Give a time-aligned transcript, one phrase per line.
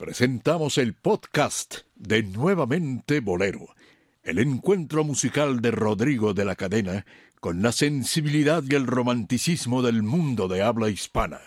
[0.00, 3.74] presentamos el podcast de Nuevamente Bolero,
[4.22, 7.04] el encuentro musical de Rodrigo de la Cadena
[7.38, 11.42] con la sensibilidad y el romanticismo del mundo de habla hispana.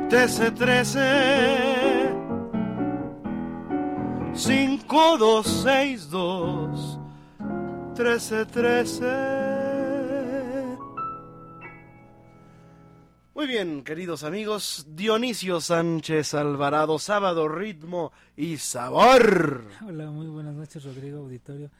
[0.09, 2.15] TC13
[4.35, 7.01] 5262
[7.97, 9.50] 1313
[13.41, 19.65] Muy bien, queridos amigos, Dionisio Sánchez Alvarado, sábado, ritmo y sabor.
[19.83, 21.71] Hola, muy buenas noches, Rodrigo Auditorio.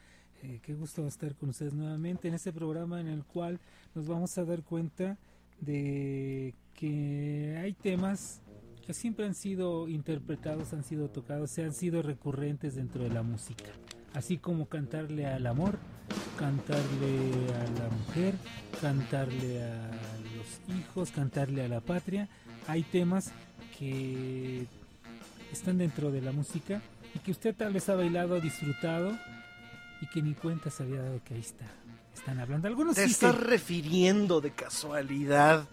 [0.41, 3.59] Eh, qué gusto estar con ustedes nuevamente en este programa en el cual
[3.93, 5.19] nos vamos a dar cuenta
[5.59, 8.41] de que hay temas
[8.83, 13.21] que siempre han sido interpretados, han sido tocados, se han sido recurrentes dentro de la
[13.21, 13.69] música
[14.13, 15.77] así como cantarle al amor,
[16.37, 18.35] cantarle a la mujer,
[18.81, 19.91] cantarle a
[20.35, 22.27] los hijos, cantarle a la patria.
[22.67, 23.31] Hay temas
[23.77, 24.65] que
[25.51, 26.81] están dentro de la música
[27.15, 29.17] y que usted tal vez ha bailado, disfrutado
[30.01, 31.65] y que ni cuenta se había dado que ahí está.
[32.13, 32.67] Están hablando.
[32.67, 35.67] Algunos ¿Te estás refiriendo de casualidad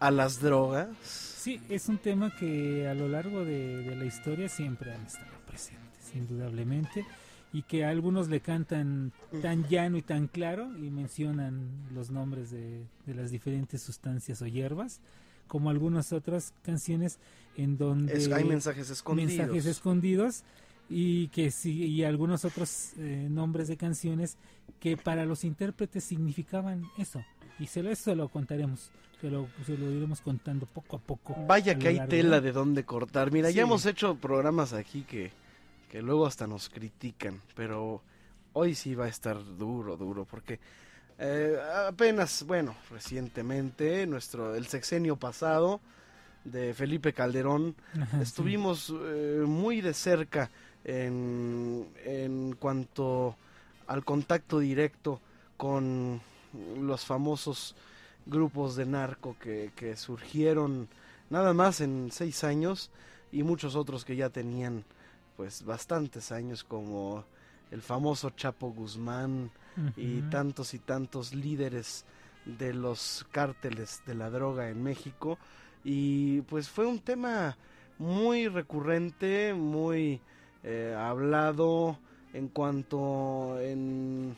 [0.00, 0.88] a las drogas?
[1.02, 5.30] Sí, es un tema que a lo largo de, de la historia siempre han estado
[5.46, 7.06] presentes, indudablemente
[7.52, 9.12] y que algunos le cantan
[9.42, 15.00] tan llano y tan claro y mencionan los nombres de, las diferentes sustancias o hierbas,
[15.48, 17.18] como algunas otras canciones
[17.56, 19.32] en donde hay mensajes escondidos.
[19.32, 20.44] Mensajes escondidos
[20.88, 24.36] y que sí, y algunos otros eh, nombres de canciones
[24.78, 27.24] que para los intérpretes significaban eso.
[27.58, 28.90] Y se lo, eso lo contaremos,
[29.20, 31.36] se lo, se lo iremos contando poco a poco.
[31.46, 33.32] Vaya que hay tela de dónde cortar.
[33.32, 35.30] Mira, ya hemos hecho programas aquí que
[35.90, 38.00] que luego hasta nos critican, pero
[38.52, 40.60] hoy sí va a estar duro, duro, porque
[41.18, 45.80] eh, apenas, bueno, recientemente, nuestro, el sexenio pasado
[46.44, 47.74] de Felipe Calderón,
[48.22, 50.48] estuvimos eh, muy de cerca
[50.84, 53.36] en, en cuanto
[53.88, 55.20] al contacto directo
[55.56, 56.20] con
[56.80, 57.74] los famosos
[58.26, 60.88] grupos de narco que, que surgieron
[61.30, 62.90] nada más en seis años
[63.32, 64.84] y muchos otros que ya tenían
[65.40, 67.24] pues bastantes años como
[67.70, 69.50] el famoso Chapo Guzmán
[69.96, 72.04] y tantos y tantos líderes
[72.44, 75.38] de los cárteles de la droga en México.
[75.82, 77.56] Y pues fue un tema
[77.98, 80.20] muy recurrente, muy
[80.62, 81.96] eh, hablado
[82.34, 84.36] en cuanto en,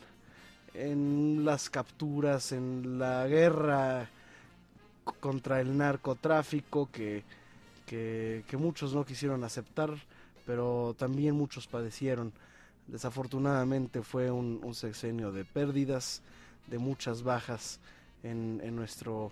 [0.73, 4.09] en las capturas, en la guerra
[5.19, 7.25] contra el narcotráfico que,
[7.85, 9.97] que, que muchos no quisieron aceptar
[10.45, 12.33] pero también muchos padecieron.
[12.87, 16.21] Desafortunadamente fue un, sexenio de pérdidas,
[16.67, 17.79] de muchas bajas
[18.23, 19.31] en, nuestro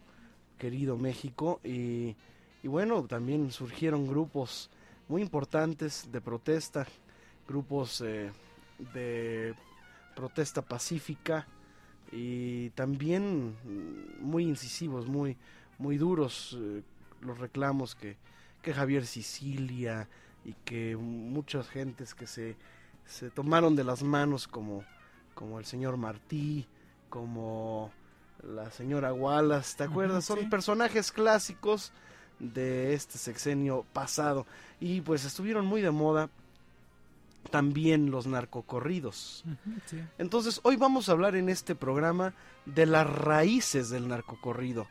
[0.58, 2.16] querido México y,
[2.64, 4.70] bueno, también surgieron grupos
[5.10, 6.88] muy importantes de protesta,
[7.48, 8.32] grupos eh,
[8.94, 9.54] de
[10.16, 11.46] protesta pacífica
[12.12, 13.56] y también
[14.20, 15.36] muy incisivos, muy,
[15.78, 16.84] muy duros eh,
[17.22, 18.16] los reclamos que,
[18.62, 20.08] que Javier Sicilia
[20.46, 22.56] y que muchas gentes que se,
[23.06, 24.84] se tomaron de las manos como,
[25.34, 26.68] como el señor Martí,
[27.10, 27.92] como
[28.44, 30.26] la señora Wallace, ¿te acuerdas?
[30.26, 31.92] Son personajes clásicos
[32.40, 34.48] de este sexenio pasado
[34.80, 36.30] y pues estuvieron muy de moda
[37.50, 39.44] también los narcocorridos.
[40.18, 42.34] Entonces, hoy vamos a hablar en este programa
[42.66, 44.88] de las raíces del narcocorrido.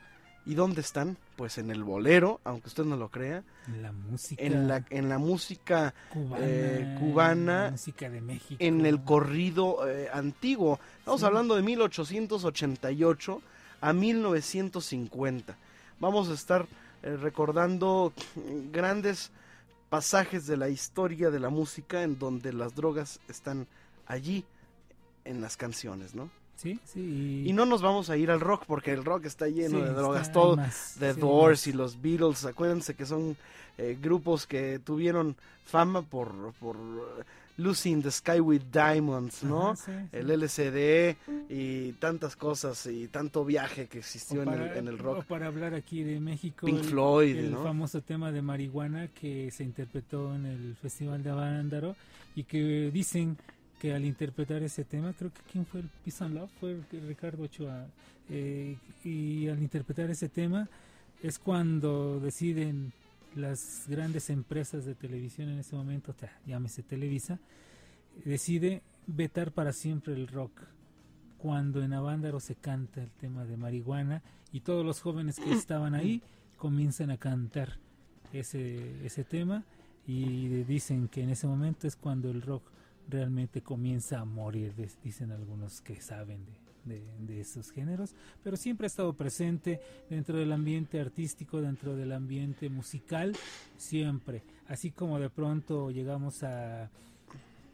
[0.46, 1.16] ¿Y dónde están?
[1.36, 3.42] Pues en el bolero, aunque usted no lo crea.
[3.66, 4.42] En la música.
[4.42, 7.68] En la, en la música cubana.
[7.68, 8.56] Eh, música de México.
[8.58, 10.80] En el corrido eh, antiguo.
[10.98, 13.42] Estamos hablando de 1888
[13.80, 15.56] a 1950.
[16.00, 16.66] Vamos a estar
[17.02, 18.12] eh, recordando
[18.72, 19.30] grandes
[19.90, 23.66] pasajes de la historia de la música en donde las drogas están
[24.06, 24.44] allí
[25.24, 26.30] en las canciones, ¿no?
[26.60, 27.44] Sí, sí.
[27.46, 30.30] Y no nos vamos a ir al rock porque el rock está lleno de drogas.
[30.30, 30.58] Todo,
[30.98, 33.34] The Doors y los Beatles, acuérdense que son
[33.78, 36.76] eh, grupos que tuvieron fama por, por
[37.56, 39.74] Lucy in the Sky with Diamonds, ¿no?
[40.12, 41.16] El LCD
[41.48, 45.24] y tantas cosas y tanto viaje que existió en, el, rock.
[45.24, 50.34] para hablar aquí de México, Pink Floyd, el famoso tema de marihuana que se interpretó
[50.34, 51.96] en el Festival de Avándaro
[52.34, 53.38] y que dicen
[53.80, 56.78] que al interpretar ese tema, creo que quién fue el Peace and Love, fue
[57.08, 57.86] Ricardo Ochoa,
[58.28, 60.68] eh, y al interpretar ese tema
[61.22, 62.92] es cuando deciden
[63.34, 66.14] las grandes empresas de televisión en ese momento,
[66.46, 67.38] llámese Televisa,
[68.24, 70.52] decide vetar para siempre el rock.
[71.38, 74.22] Cuando en Avándaro se canta el tema de marihuana
[74.52, 76.22] y todos los jóvenes que estaban ahí
[76.58, 77.78] comienzan a cantar
[78.32, 79.64] ese, ese tema
[80.06, 82.62] y dicen que en ese momento es cuando el rock
[83.08, 86.44] realmente comienza a morir, dicen algunos que saben
[86.84, 92.12] de, de, esos géneros, pero siempre ha estado presente dentro del ambiente artístico, dentro del
[92.12, 93.36] ambiente musical,
[93.76, 94.42] siempre.
[94.66, 96.90] Así como de pronto llegamos a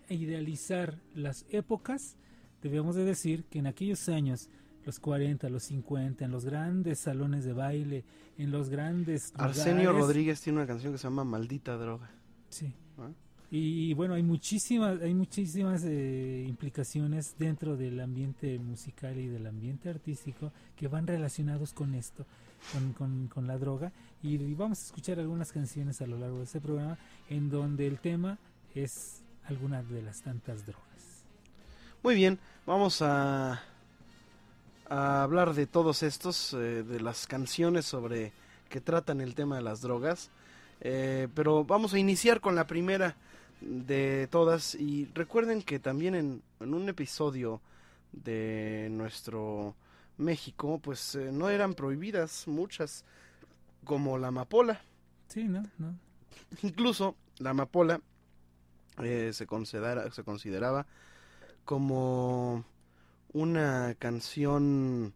[0.09, 2.17] idealizar las épocas,
[2.63, 4.49] debemos de decir que en aquellos años,
[4.85, 8.05] los 40, los 50, en los grandes salones de baile,
[8.39, 9.33] en los grandes...
[9.37, 12.11] Arsenio Rodríguez tiene una canción que se llama Maldita Droga.
[12.49, 12.73] Sí.
[12.99, 13.11] ¿Ah?
[13.51, 19.89] Y, bueno, hay muchísimas, hay muchísimas eh, implicaciones dentro del ambiente musical y del ambiente
[19.89, 22.27] artístico que van relacionados con esto,
[22.99, 23.93] con, con, la droga.
[24.23, 26.99] Y, vamos a escuchar algunas canciones a lo largo de este programa
[27.31, 28.39] en donde el tema
[28.75, 31.25] es alguna de las tantas drogas.
[32.03, 33.63] Muy bien, vamos a,
[34.89, 38.33] a hablar de todos estos, eh, de las canciones sobre
[38.69, 40.31] que tratan el tema de las drogas.
[40.81, 43.17] Eh, pero vamos a iniciar con la primera
[43.61, 44.75] de todas.
[44.75, 47.61] Y recuerden que también en, un episodio
[48.13, 49.75] de nuestro
[50.17, 53.05] México, pues eh, no eran prohibidas muchas,
[53.85, 54.81] como la amapola.
[55.29, 55.99] Sí, no, no.
[56.63, 58.01] Incluso la amapola
[59.03, 60.87] eh, se, considera, se consideraba
[61.65, 62.65] como
[63.33, 65.13] una canción,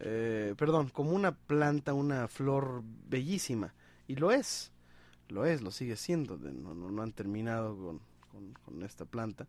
[0.00, 3.74] eh, perdón, como una planta, una flor bellísima.
[4.08, 4.72] Y lo es
[5.28, 8.00] lo es, lo sigue siendo, no, no, han terminado
[8.30, 9.46] con, con, esta planta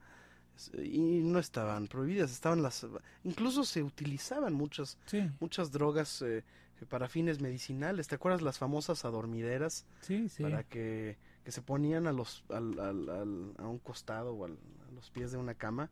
[0.77, 2.87] y no estaban prohibidas, estaban las,
[3.23, 4.97] incluso se utilizaban muchas,
[5.39, 6.43] muchas drogas eh,
[6.89, 9.85] para fines medicinales, ¿te acuerdas las famosas adormideras?
[10.01, 10.43] Sí, sí.
[10.43, 14.49] Para que, que se ponían a los, al, al, a un costado o a
[14.93, 15.89] los pies de una cama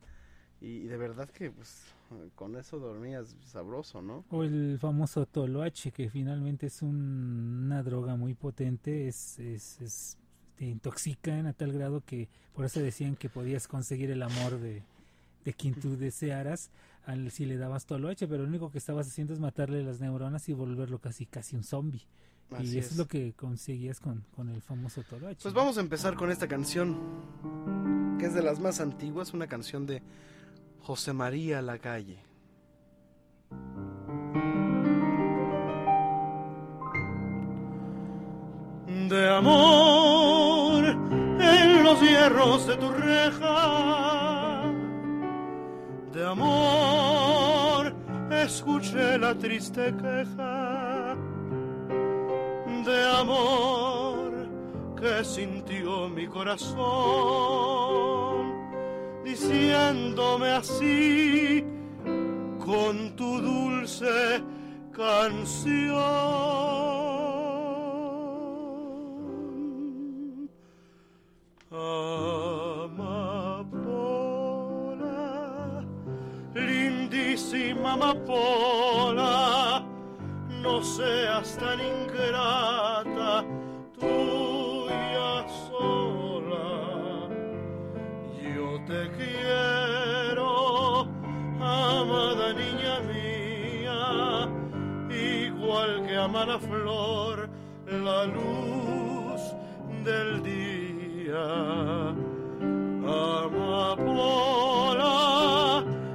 [0.60, 1.82] y, de verdad que pues
[2.34, 4.24] con eso dormías sabroso, ¿no?
[4.30, 10.18] O el famoso toloache, que finalmente es una droga muy potente, es, es,
[10.56, 14.82] te intoxican a tal grado que por eso decían que podías conseguir el amor de,
[15.44, 16.70] de quien tú desearas
[17.06, 20.48] al, si le dabas toloache, pero lo único que estabas haciendo es matarle las neuronas
[20.48, 22.06] y volverlo casi casi un zombie.
[22.60, 22.96] y eso es.
[22.96, 25.40] lo que conseguías con, con el famoso toloache.
[25.42, 26.96] Pues vamos a empezar con esta canción,
[28.18, 30.02] que es de las más antiguas, una canción de
[30.84, 32.18] José María la calle.
[39.08, 44.64] De amor en los hierros de tu reja,
[46.12, 47.94] de amor
[48.30, 51.16] escuché la triste queja,
[52.84, 54.32] de amor
[55.00, 57.74] que sintió mi corazón
[59.24, 61.64] diciéndome así
[62.64, 64.42] con tu dulce
[64.92, 66.04] canción.
[71.70, 73.24] Amapola,
[76.54, 79.84] lindísima amapola,
[80.62, 82.93] no seas tan ingrata
[96.24, 97.48] igual que ama la flor
[97.86, 99.40] la luz
[100.04, 102.14] del día.
[103.86, 104.24] Amapola,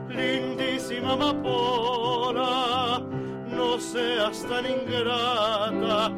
[0.09, 3.01] lindísima amapola,
[3.47, 6.11] no seas tan ingrata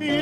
[0.00, 0.20] y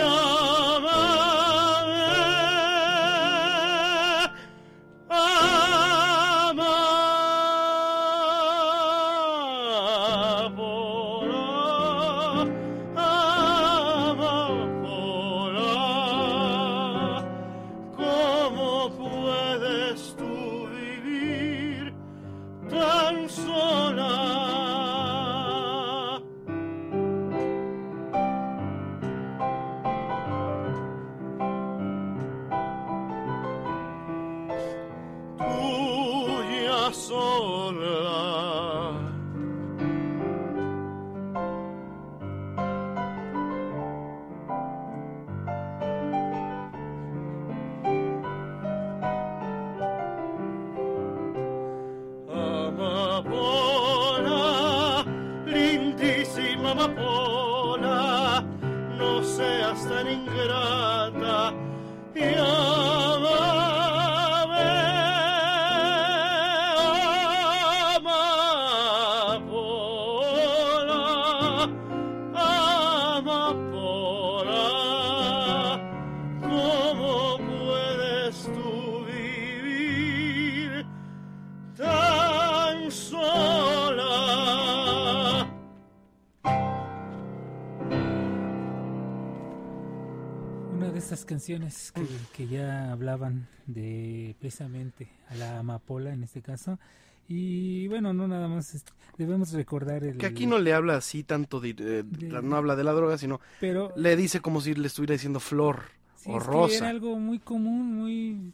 [91.43, 91.93] canciones
[92.37, 96.79] que, ya hablaban de precisamente a la amapola en este caso.
[97.27, 98.85] Y bueno, no nada más
[99.19, 100.19] debemos recordar el...
[100.19, 102.05] Que aquí no le habla así tanto, de,
[102.45, 105.83] no habla de la droga, sino pero, le dice como si le estuviera diciendo flor
[106.27, 106.77] o rosa.
[106.77, 108.53] era algo muy común, muy...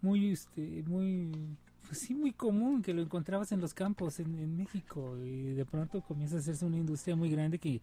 [0.00, 1.32] Muy, este, muy...
[1.88, 5.64] Pues sí, muy común que lo encontrabas en los campos en, en México y de
[5.64, 7.80] pronto comienza a hacerse una industria muy grande que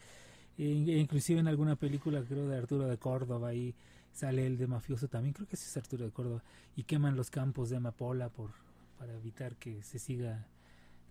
[0.58, 3.76] inclusive en alguna película, creo, de Arturo de Córdoba, ahí
[4.12, 6.44] sale el de mafioso también, creo que sí es Arturo de Córdoba,
[6.76, 8.52] y queman los campos de amapola por,
[8.98, 10.48] para evitar que se siga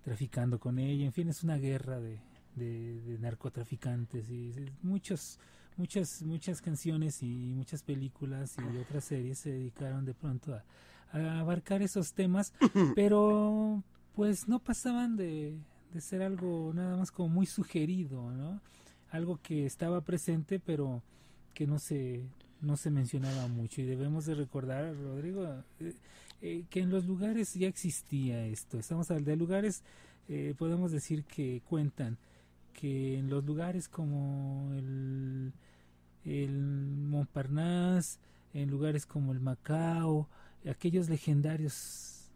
[0.02, 1.04] traficando con ella.
[1.04, 2.20] En fin, es una guerra de,
[2.56, 5.38] de, narcotraficantes y muchos
[5.76, 10.64] muchas muchas canciones y muchas películas y otras series se dedicaron de pronto a,
[11.12, 12.52] a abarcar esos temas
[12.94, 13.82] pero
[14.14, 15.58] pues no pasaban de,
[15.92, 18.60] de ser algo nada más como muy sugerido no
[19.14, 21.00] algo que estaba presente pero
[21.54, 22.24] que no se
[22.60, 23.80] no se mencionaba mucho.
[23.80, 25.46] Y debemos de recordar Rodrigo
[25.78, 25.94] eh,
[26.40, 28.78] eh, que en los lugares ya existía esto.
[28.78, 29.82] Estamos hablando de lugares
[30.28, 32.18] eh, podemos decir que cuentan
[32.72, 35.52] que en los lugares como el
[36.24, 38.18] el Montparnasse
[38.54, 40.28] en lugares como el Macao
[40.68, 42.30] aquellos legendarios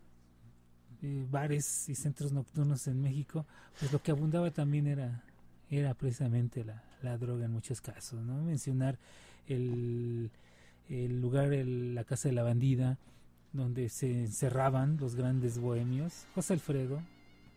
[1.31, 3.47] bares y centros nocturnos en México
[3.79, 5.25] pues lo que abundaba también era
[5.71, 8.43] era precisamente la, la droga en muchos casos, ¿no?
[8.43, 8.99] Mencionar
[9.47, 10.31] el,
[10.89, 12.99] el lugar, la casa de la bandida,
[13.53, 17.03] donde se encerraban los grandes bohemios, José Alfredo,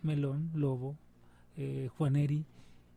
[0.03, 0.95] Melón, Lobo,
[1.57, 2.45] eh, Juaneri,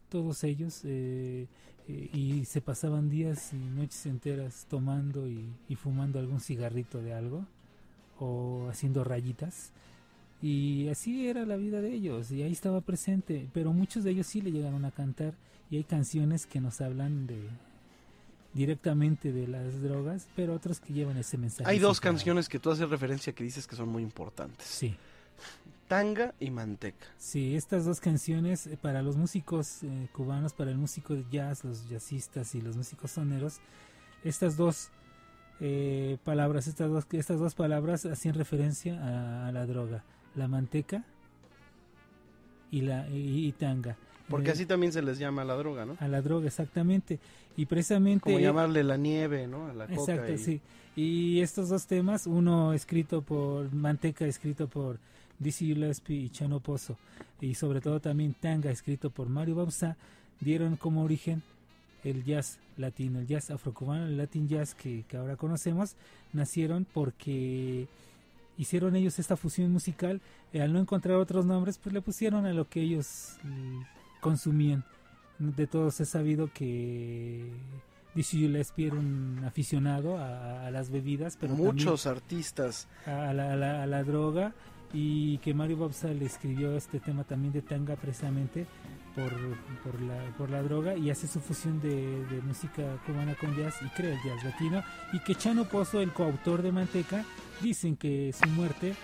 [0.09, 1.49] todos ellos, eh,
[1.88, 7.12] eh, y se pasaban días y noches enteras tomando y, y, fumando algún cigarrito de
[7.12, 7.47] algo,
[8.18, 9.73] o haciendo rayitas,
[10.44, 14.26] y así era la vida de ellos, y ahí estaba presente, pero muchos de ellos
[14.26, 15.32] sí le llegaron a cantar,
[15.70, 17.48] y hay canciones que nos hablan de
[18.52, 21.70] directamente de las drogas, pero otros que llevan ese mensaje.
[21.70, 24.66] Hay dos canciones que tú haces referencia que dices que son muy importantes.
[24.66, 24.94] Sí.
[25.88, 27.06] Tanga y Manteca.
[27.16, 31.64] Sí, estas dos canciones eh, para los músicos eh, cubanos, para el músico de jazz,
[31.64, 33.60] los jazzistas y los músicos soneros,
[34.22, 34.90] estas dos
[35.60, 40.04] eh, palabras, estas dos, estas dos palabras hacían referencia a la droga
[40.35, 41.05] la manteca
[42.71, 43.97] y la y, tanga.
[44.29, 45.97] Porque eh, así también se les llama a la droga, ¿no?
[46.00, 47.19] A la droga, exactamente.
[47.57, 48.25] Y precisamente...
[48.25, 49.67] Como llamarle la nieve, ¿no?
[49.67, 50.38] A la exacto, y...
[50.38, 50.61] sí.
[50.97, 54.99] Y estos dos temas, uno escrito por Manteca, escrito por
[55.38, 56.97] Dizzy Gillespie y Chano Pozo,
[57.41, 59.97] y sobre todo también Tanga, escrito por Mario Bausa,
[60.41, 61.43] dieron como origen
[62.05, 65.97] el jazz latino, el jazz afrocubano, el latin jazz que, que ahora conocemos,
[66.33, 67.88] nacieron porque
[68.58, 70.20] hicieron ellos esta fusión musical,
[70.52, 73.80] eh, al no encontrar otros nombres, pues le pusieron a lo que ellos mm,
[74.20, 74.84] consumían.
[75.38, 77.50] De todos he sabido que
[78.14, 84.04] Dizzy Gillespie era un aficionado a, las bebidas, pero muchos artistas a la, a, la,
[84.04, 84.54] droga
[84.94, 88.64] y que Mario Babsa le escribió este tema también de tanga precisamente
[89.16, 89.32] por,
[89.82, 93.88] por, la, por la droga y hace su fusión de, música cubana con jazz y
[93.88, 94.82] crea el jazz latino.
[95.12, 97.24] Y que Chano Pozo, el coautor de Manteca,
[97.60, 98.94] dicen que su muerte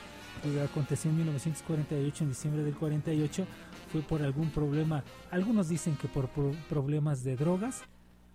[0.44, 3.46] que aconteció en 1948, en diciembre del 48,
[3.90, 6.28] fue por algún problema, algunos dicen que por
[6.68, 7.82] problemas de drogas,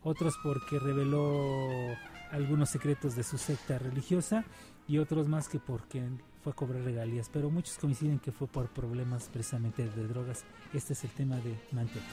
[0.03, 1.69] otros porque reveló
[2.31, 4.43] algunos secretos de su secta religiosa
[4.87, 6.03] y otros más que porque
[6.45, 10.43] fue a cobrar regalías, pero muchos coinciden que fue por problemas precisamente de drogas.
[10.75, 12.05] Este es el tema de Manteca.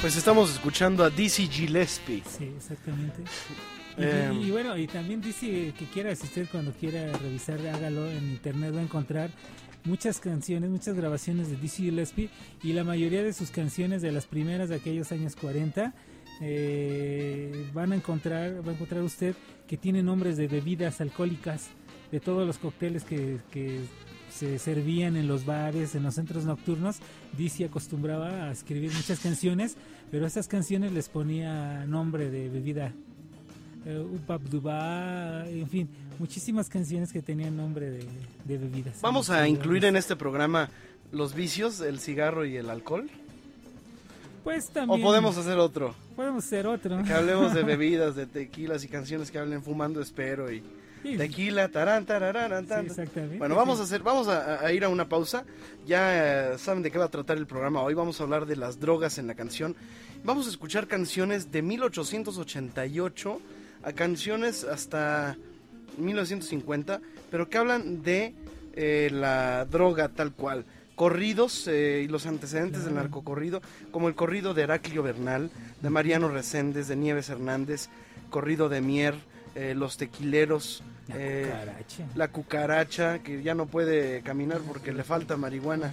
[0.00, 2.22] Pues estamos escuchando a Dizzy Gillespie.
[2.26, 3.22] Sí, exactamente.
[3.96, 4.42] Em.
[4.42, 8.80] Y, bueno, y también dice que quiera asistir cuando quiera revisar, hágalo en internet, va
[8.80, 9.30] a encontrar
[9.84, 12.28] muchas canciones, muchas grabaciones de Dizzy Gillespie
[12.62, 15.94] y la mayoría de sus canciones de las primeras de aquellos años 40
[16.42, 19.34] eh, van a encontrar, va a encontrar usted
[19.66, 21.68] que tiene nombres de bebidas alcohólicas,
[22.12, 23.80] de todos los cócteles que, que
[24.36, 26.98] se servían en los bares, en los centros nocturnos.
[27.36, 29.76] Dizzy acostumbraba a escribir muchas canciones,
[30.10, 32.92] pero esas canciones les ponía nombre de bebida.
[33.86, 34.42] Uh, Upap
[35.46, 35.88] en fin,
[36.18, 38.06] muchísimas canciones que tenían nombre de,
[38.44, 39.00] bebidas.
[39.00, 40.70] Vamos a incluir en este programa
[41.12, 43.08] los vicios, el cigarro y el alcohol.
[44.44, 45.00] Pues también.
[45.00, 45.94] ¿O podemos hacer otro?
[46.14, 47.02] Podemos hacer otro.
[47.04, 50.62] Que hablemos de bebidas, de tequilas y canciones que hablen fumando espero y
[51.14, 52.52] Tequila, tarán, tararán,
[52.84, 53.38] exactamente.
[53.38, 55.44] Bueno, vamos a hacer, vamos a, ir a una pausa.
[55.86, 57.94] Ya eh, saben de qué va a tratar el programa hoy.
[57.94, 59.76] Vamos a hablar de las drogas en la canción.
[60.24, 63.40] Vamos a escuchar canciones de 1888
[63.84, 65.36] a canciones hasta
[65.98, 68.34] 1950, pero que hablan de
[68.74, 70.64] eh, la droga tal cual.
[70.96, 73.60] Corridos eh, y los antecedentes del narcocorrido,
[73.92, 75.50] como el corrido de Heraclio Bernal,
[75.82, 77.90] de Mariano Reséndez, de Nieves Hernández,
[78.30, 79.14] corrido de Mier,
[79.74, 82.04] los tequileros, la, eh, cucaracha.
[82.14, 85.92] la cucaracha, que ya no puede caminar porque le falta marihuana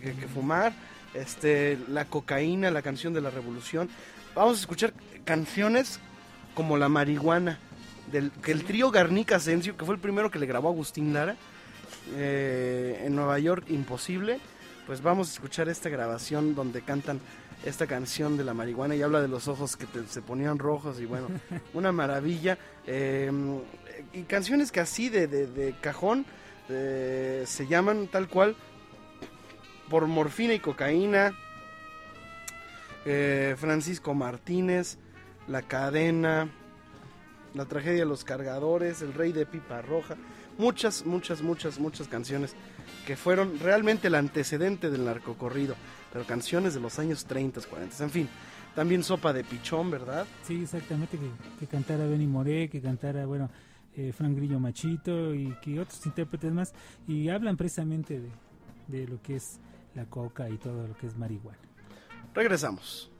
[0.00, 0.72] que, fumar.
[1.14, 3.90] Este, la cocaína, la canción de la revolución.
[4.34, 6.00] Vamos a escuchar canciones
[6.54, 7.58] como La marihuana,
[8.10, 11.12] del, que el trío Garnica Asensio, que fue el primero que le grabó a Agustín
[11.12, 11.36] Lara,
[12.14, 14.40] eh, en Nueva York, Imposible.
[14.86, 17.20] Pues vamos a escuchar esta grabación donde cantan
[17.64, 21.06] esta canción de la marihuana y habla de los ojos que se ponían rojos y
[21.06, 21.28] bueno,
[21.74, 22.58] una maravilla.
[22.86, 23.60] Em,
[24.12, 26.26] y canciones que así de, de, cajón
[26.68, 28.56] eh, se llaman tal cual
[29.88, 31.34] por morfina y cocaína.
[33.04, 34.98] Eh, Francisco Martínez,
[35.48, 36.48] La cadena,
[37.54, 40.16] La tragedia de los cargadores, El rey de pipa roja.
[40.58, 42.54] Muchas, muchas, muchas, muchas canciones
[43.06, 45.74] que fueron realmente el antecedente del narcocorrido
[46.12, 48.28] pero canciones de los años 30, 40, en fin.
[48.74, 50.26] También Sopa de Pichón, ¿verdad?
[50.46, 51.18] Sí, exactamente,
[51.58, 53.50] que, cantara Benny Moré, que cantara, bueno,
[53.96, 56.74] eh, Frank Grillo Machito y que otros intérpretes más,
[57.06, 58.30] y hablan precisamente de,
[58.88, 59.60] de lo que es
[59.94, 61.58] la coca y todo lo que es marihuana.
[62.34, 63.10] Regresamos.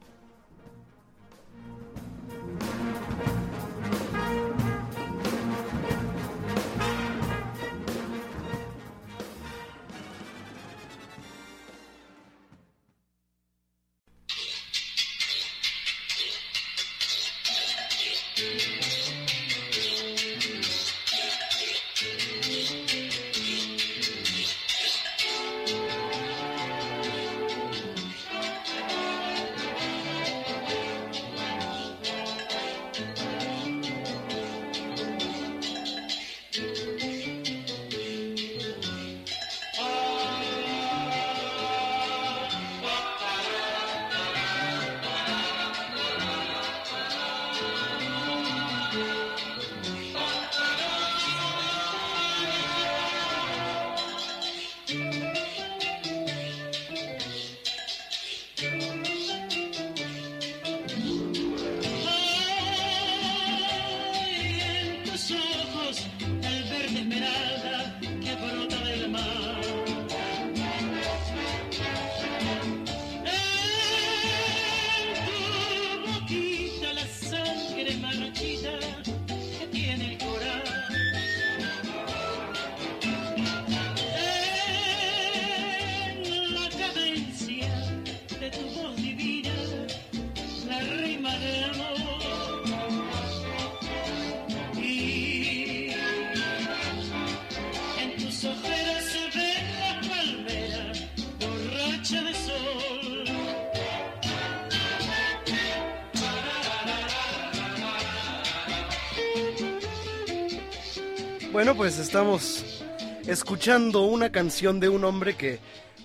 [111.63, 112.83] Bueno, pues estamos
[113.25, 115.59] escuchando una canción de un hombre que,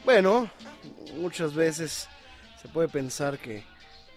[0.05, 0.49] bueno,
[1.17, 2.07] muchas veces
[2.63, 3.65] se puede pensar que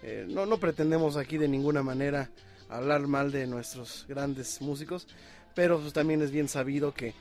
[0.04, 2.30] eh, no, pretendemos aquí de ninguna manera
[2.70, 5.08] hablar mal de nuestros grandes músicos,
[5.56, 7.16] pero pues también es bien sabido que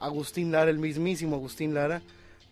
[0.00, 2.02] Agustín Lara, el mismísimo Agustín Lara,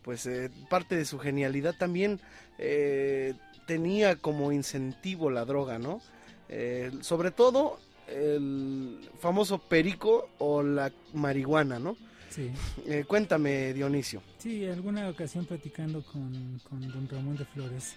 [0.03, 2.20] pues eh, parte de su genialidad también
[2.57, 3.35] eh,
[3.66, 6.01] tenía como incentivo la droga, ¿no?
[7.01, 11.96] sobre todo el famoso perico o la marihuana, ¿no?
[12.29, 12.51] Sí.
[13.09, 14.23] cuéntame, Dionisio.
[14.38, 17.96] Sí, alguna ocasión platicando con, con don Ramón de Flores,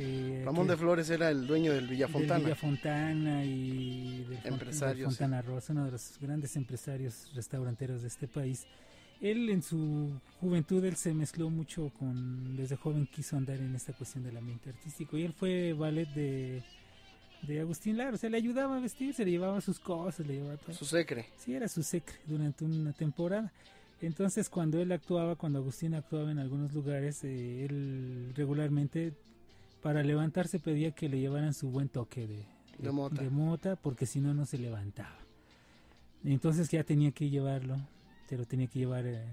[0.00, 2.34] eh, Ramón de Flores era el dueño del Villafontana.
[2.34, 8.28] Del Villafontana y del Empresario, Fontana Rosa, uno de los grandes empresarios restauranteros de este
[8.28, 8.66] país.
[9.20, 13.92] Él en su juventud él se mezcló mucho con desde joven quiso andar en esta
[13.92, 16.62] cuestión del ambiente artístico y él fue ballet de
[17.42, 20.34] de Agustín Lara, o sea, le ayudaba a vestir, se le llevaba sus cosas, le
[20.34, 20.72] llevaba todo.
[20.74, 21.26] Su secre.
[21.36, 23.52] Sí, era su secre durante una temporada.
[24.00, 29.12] Entonces, cuando él actuaba, cuando Agustín actuaba en algunos lugares, eh, él regularmente
[29.82, 32.44] para levantarse pedía que le llevaran su buen toque de,
[32.78, 32.90] de,
[33.30, 33.76] mota.
[33.76, 35.16] porque si no, no se levantaba.
[36.24, 37.76] Entonces ya tenía que llevarlo,
[38.28, 39.24] pero tenía que llevar eh,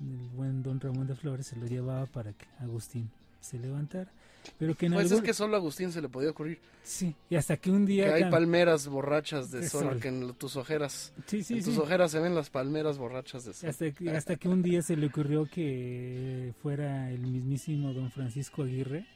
[0.00, 4.10] el buen don Ramón de Flores, se lo llevaba para que Agustín se levantara.
[4.58, 6.58] Pero que pues es que solo a Agustín se le podía ocurrir.
[6.82, 8.04] Sí, y hasta que un día...
[8.04, 11.12] Que hay palmeras borrachas de, sol, que en tus ojeras...
[11.26, 13.68] Sí, sí, en tus ojeras se ven las palmeras borrachas de sol.
[13.68, 18.62] Hasta que, hasta que un día se le ocurrió que fuera el mismísimo don Francisco
[18.62, 19.06] Aguirre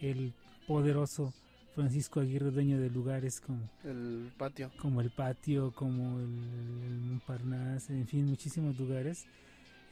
[0.00, 0.32] el
[0.66, 1.32] poderoso
[1.74, 8.06] Francisco Aguirre, dueño de lugares como el patio, como el patio, como el, Parnas, en
[8.06, 9.24] fin, muchísimos lugares.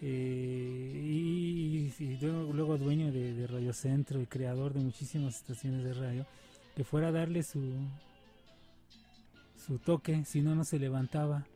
[0.04, 6.26] Eh, y, luego, dueño de, Radio Centro y creador de muchísimas estaciones de radio,
[6.74, 7.60] que fuera a darle su
[9.56, 11.46] su toque, si no no se levantaba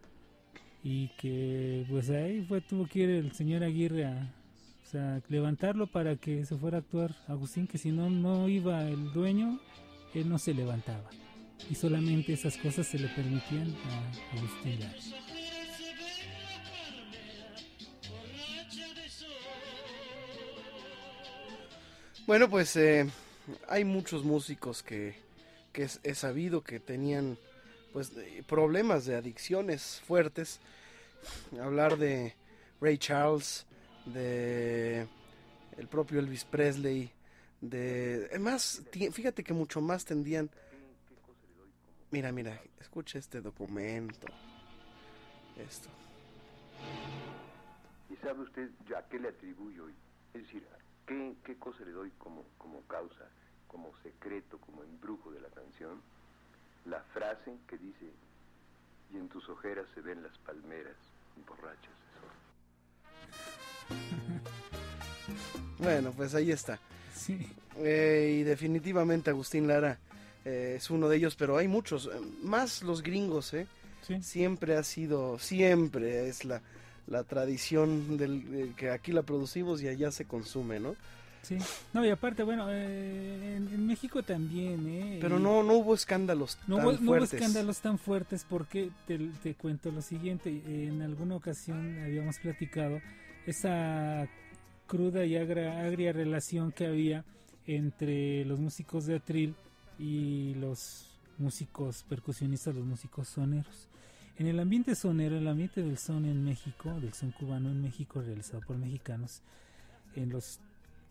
[0.84, 4.32] y que pues ahí fue tuvo que ir el señor Aguirre a,
[4.84, 8.88] o sea, levantarlo para que se fuera a actuar Agustín, que si no, no iba
[8.88, 9.58] el dueño,
[10.14, 11.10] él no se levantaba.
[11.68, 14.78] Y solamente esas cosas se le permitían a Agustín
[22.26, 23.08] Bueno, pues eh,
[23.68, 25.14] hay muchos músicos que,
[25.72, 27.38] que he sabido que tenían
[27.92, 28.12] pues
[28.48, 30.58] problemas de adicciones fuertes.
[31.62, 32.34] Hablar de
[32.80, 33.64] Ray Charles,
[34.06, 35.06] de
[35.78, 37.12] el propio Elvis Presley,
[37.60, 40.50] de más, fíjate que mucho más tendían.
[42.10, 44.26] Mira, mira, escucha este documento.
[45.56, 45.88] Esto.
[48.10, 49.88] ¿Y sabe usted a qué le atribuyo?
[50.34, 50.66] Es decir,
[51.06, 53.28] ¿qué, qué cosa le doy como, como causa,
[53.68, 56.00] como secreto, como embrujo de la canción?
[56.84, 58.10] La frase que dice,
[59.12, 60.96] y en tus ojeras se ven las palmeras
[61.46, 61.92] borrachas.
[65.78, 66.78] Bueno, pues ahí está.
[67.14, 67.38] Sí.
[67.78, 69.98] Eh, y definitivamente Agustín Lara
[70.44, 72.10] eh, es uno de ellos, pero hay muchos,
[72.42, 73.66] más los gringos, ¿eh?
[74.22, 76.62] Siempre ha sido, siempre es la,
[77.06, 80.96] la tradición del que aquí la producimos y allá se consume, ¿no?
[81.42, 81.58] Sí.
[81.92, 85.18] No, y aparte, bueno, en, México también, ¿eh?
[85.20, 87.04] Pero no, no hubo escándalos no tan hubo, fuertes.
[87.04, 90.50] No hubo escándalos tan fuertes porque te, te cuento lo siguiente.
[90.66, 93.00] En alguna ocasión habíamos platicado
[93.46, 94.28] esa
[94.86, 97.24] cruda y agria, relación que había
[97.66, 99.54] entre los músicos de atril
[99.98, 101.06] y los
[101.38, 103.88] músicos percusionistas, los músicos soneros.
[104.38, 108.20] En el ambiente sonero, el ambiente del son en México, del son cubano en México
[108.20, 109.40] realizado por mexicanos,
[110.14, 110.60] en los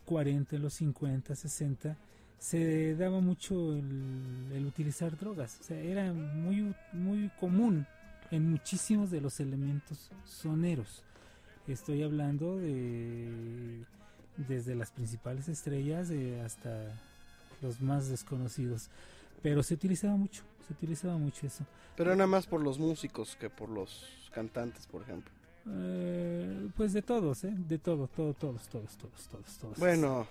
[0.06, 1.98] 40, en los 50, 60,
[2.38, 5.58] se daba mucho el, utilizar drogas.
[5.62, 7.88] O sea, era muy, muy común
[8.30, 11.02] en muchísimos de los elementos soneros.
[11.68, 13.84] Estoy hablando de
[14.38, 16.12] desde las principales estrellas
[16.44, 16.94] hasta
[17.62, 18.90] los más desconocidos.
[19.42, 21.66] Pero se utilizaba mucho, se utilizaba mucho eso.
[21.96, 25.32] Pero nada más por los músicos que por los cantantes, por ejemplo.
[25.68, 27.54] Eh, pues de todos, ¿eh?
[27.56, 29.80] De todo, todo, todos, todos, todos, todos, todos.
[29.80, 30.28] Bueno,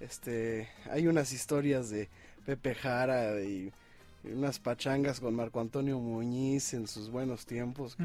[0.00, 2.08] este, hay unas historias de
[2.44, 3.72] Pepe Jara y,
[4.24, 7.96] unas pachangas con Marco Antonio Muñiz en sus buenos tiempos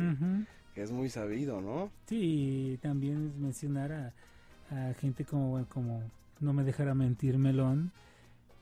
[0.73, 1.91] que es muy sabido, ¿no?
[2.07, 6.01] Sí, también mencionar a, gente como, como
[6.39, 7.91] No me dejará mentir Melón,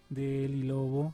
[0.09, 1.13] de Eli Lobo,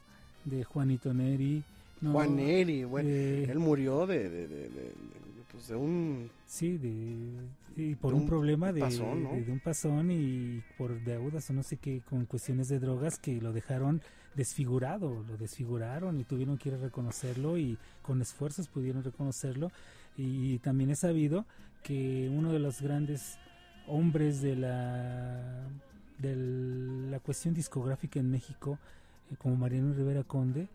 [0.49, 1.63] de Juanito Neri.
[2.01, 4.69] Juan Neri, bueno, él murió de, de, de,
[5.51, 6.29] pues de un...
[6.45, 11.77] Sí, de, por un, problema de, de, un pasón y por deudas o no sé
[11.77, 14.01] qué, con cuestiones de drogas que lo dejaron
[14.35, 19.71] desfigurado, lo desfiguraron y tuvieron que ir a reconocerlo y con esfuerzos pudieron reconocerlo
[20.15, 21.45] Y también he sabido
[21.83, 23.37] que uno de los grandes
[23.87, 25.67] hombres de la,
[26.19, 26.35] de
[27.09, 28.81] la cuestión discográfica en México, eh,
[29.35, 30.67] como Mariano Rivera Conde,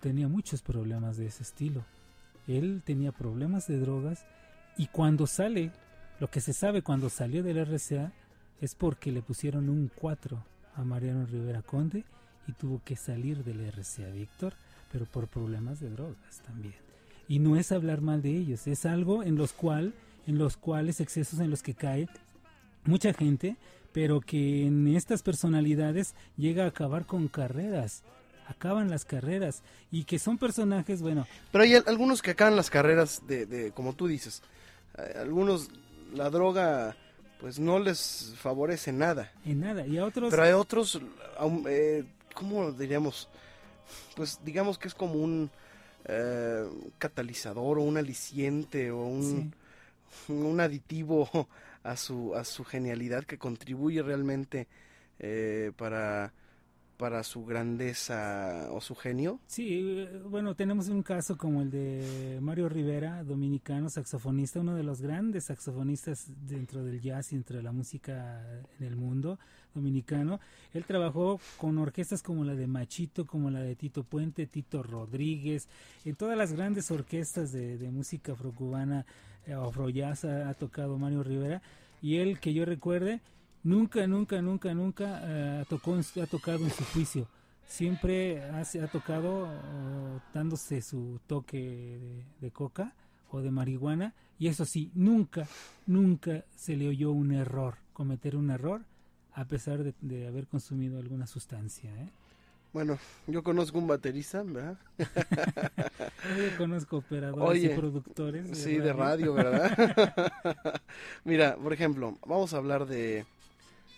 [0.00, 1.84] tenía muchos problemas de ese estilo.
[2.46, 4.24] Él tenía problemas de drogas
[4.76, 5.70] y cuando sale,
[6.20, 8.12] lo que se sabe cuando salió del RCA
[8.60, 10.42] es porque le pusieron un 4
[10.76, 12.04] a Mariano Rivera Conde
[12.46, 14.54] y tuvo que salir del RCA Víctor,
[14.92, 16.74] pero por problemas de drogas también.
[17.28, 19.94] Y no es hablar mal de ellos, es algo en los cual,
[20.26, 22.08] en los cuales excesos en los que cae
[22.84, 23.56] mucha gente,
[23.94, 28.02] pero que en estas personalidades llega a acabar con carreras
[28.46, 31.26] acaban las carreras y que son personajes, bueno.
[31.50, 34.42] Pero hay algunos que acaban las carreras de, de como tú dices,
[35.16, 35.70] algunos
[36.12, 36.94] la droga
[37.40, 39.32] pues no les favorece nada.
[39.44, 40.30] En nada, y a otros...
[40.30, 41.00] Pero hay otros,
[41.68, 42.04] eh,
[42.34, 43.28] ¿cómo diríamos?
[44.16, 45.50] Pues digamos que es como un
[46.06, 46.66] eh,
[46.98, 49.54] catalizador o un aliciente o un,
[50.28, 51.48] un aditivo
[51.84, 54.66] a su, a su genialidad que contribuye realmente
[55.20, 56.32] eh, para
[56.96, 59.40] para su grandeza o su genio?
[59.46, 65.00] Sí, bueno, tenemos un caso como el de Mario Rivera, dominicano, saxofonista, uno de los
[65.00, 68.42] grandes saxofonistas dentro del jazz y dentro de la música
[68.78, 69.38] en el mundo
[69.74, 70.40] dominicano.
[70.72, 75.68] Él trabajó con orquestas como la de Machito, como la de Tito Puente, Tito Rodríguez,
[76.04, 79.04] en todas las grandes orquestas de, música afrocubana
[79.46, 81.62] eh, o afro-jazz ha tocado Mario Rivera.
[82.02, 83.20] Y él, que yo recuerde,
[83.62, 87.26] nunca, nunca, nunca, nunca uh, tocó, ha tocado en su juicio.
[87.66, 91.98] Siempre ha, ha tocado uh, dándose su toque
[92.40, 92.92] de, coca
[93.30, 95.48] o de marihuana y eso sí, nunca,
[95.86, 98.82] nunca se le oyó un error, cometer un error
[99.32, 101.90] a pesar de, de haber consumido alguna sustancia.
[101.90, 102.10] ¿eh?
[102.74, 104.76] Bueno, yo conozco un baterista, ¿verdad?
[104.98, 108.50] yo conozco operadores y productores.
[108.50, 108.84] De sí, radio.
[108.84, 110.82] de radio, ¿verdad?
[111.24, 113.24] Mira, por ejemplo, vamos a hablar de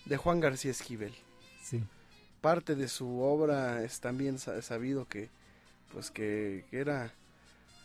[0.06, 1.12] de Juan García Esquivel.
[1.62, 1.82] Sí.
[2.40, 5.28] Parte de su obra es también sabido que,
[5.92, 7.12] pues que, era,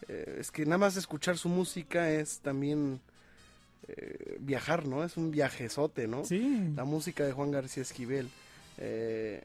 [0.07, 3.01] eh, es que nada más escuchar su música es también
[3.87, 5.03] eh, viajar, ¿no?
[5.03, 6.23] Es un viajezote, ¿no?
[6.23, 6.71] Sí.
[6.75, 8.29] La música de Juan García Esquivel.
[8.77, 9.43] Eh,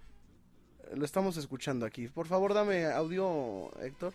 [0.95, 2.09] lo estamos escuchando aquí.
[2.09, 4.13] Por favor, dame audio, Héctor.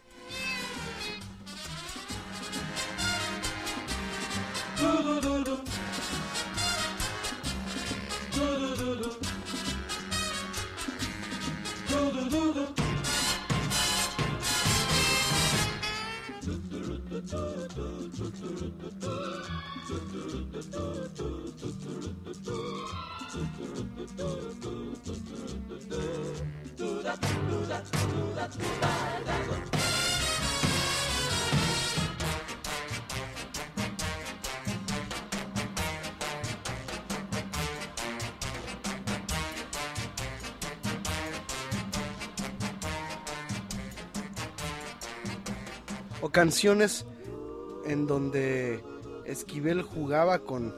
[46.21, 47.05] O canciones
[47.85, 48.83] en donde
[49.25, 50.73] Esquivel jugaba con,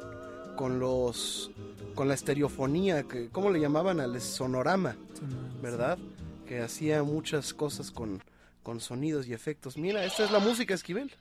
[0.56, 1.52] con los
[1.96, 4.00] con la estereofonía, que, ¿cómo le llamaban?
[4.00, 4.96] Al sonorama,
[5.62, 6.00] ¿verdad?
[6.62, 8.24] Hacía muchas cosas con,
[8.62, 9.78] con sonidos y efectos.
[9.78, 11.12] Mira, esta es la música Esquivel.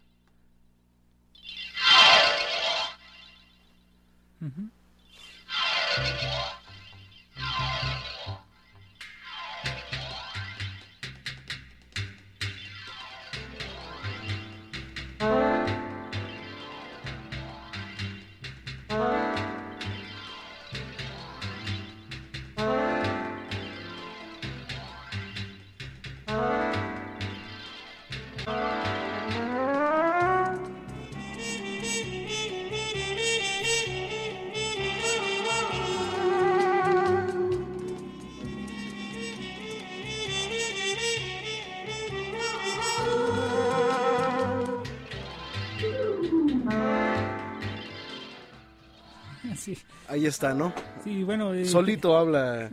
[50.22, 50.72] Ahí está, ¿no?
[51.02, 51.52] Sí, bueno.
[51.52, 52.70] Eh, Solito habla,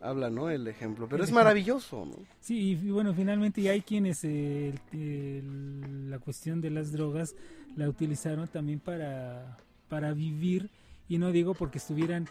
[0.00, 0.48] habla, ¿no?
[0.48, 2.14] El ejemplo, pero es maravilloso, ¿no?
[2.40, 4.72] Sí, y bueno, finalmente hay quienes eh,
[6.08, 7.34] la cuestión de las drogas
[7.74, 10.70] la utilizaron también para, para vivir,
[11.08, 12.28] y no digo porque estuvieran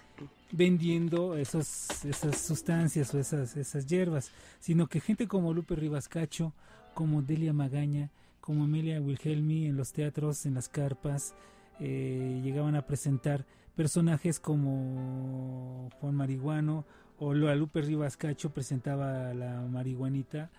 [0.53, 4.31] vendiendo esos, esas sustancias o esas, esas hierbas,
[4.61, 6.53] sino que gente como Lupe Rivas Cacho,
[6.93, 11.35] como Delia Magaña, como Amelia Wilhelmi en los teatros, en las carpas,
[11.81, 13.45] eh, llegaban a presentar
[13.77, 16.85] personajes como Juan Marihuano
[17.19, 20.49] o la Lupe Rivas Cacho presentaba a la marihuanita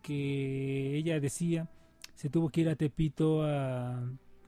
[0.00, 1.68] que ella decía
[2.14, 4.00] se tuvo que ir a Tepito a,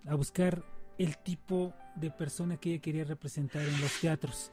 [0.06, 0.62] a buscar
[0.96, 4.50] el tipo de persona que ella quería representar en los teatros.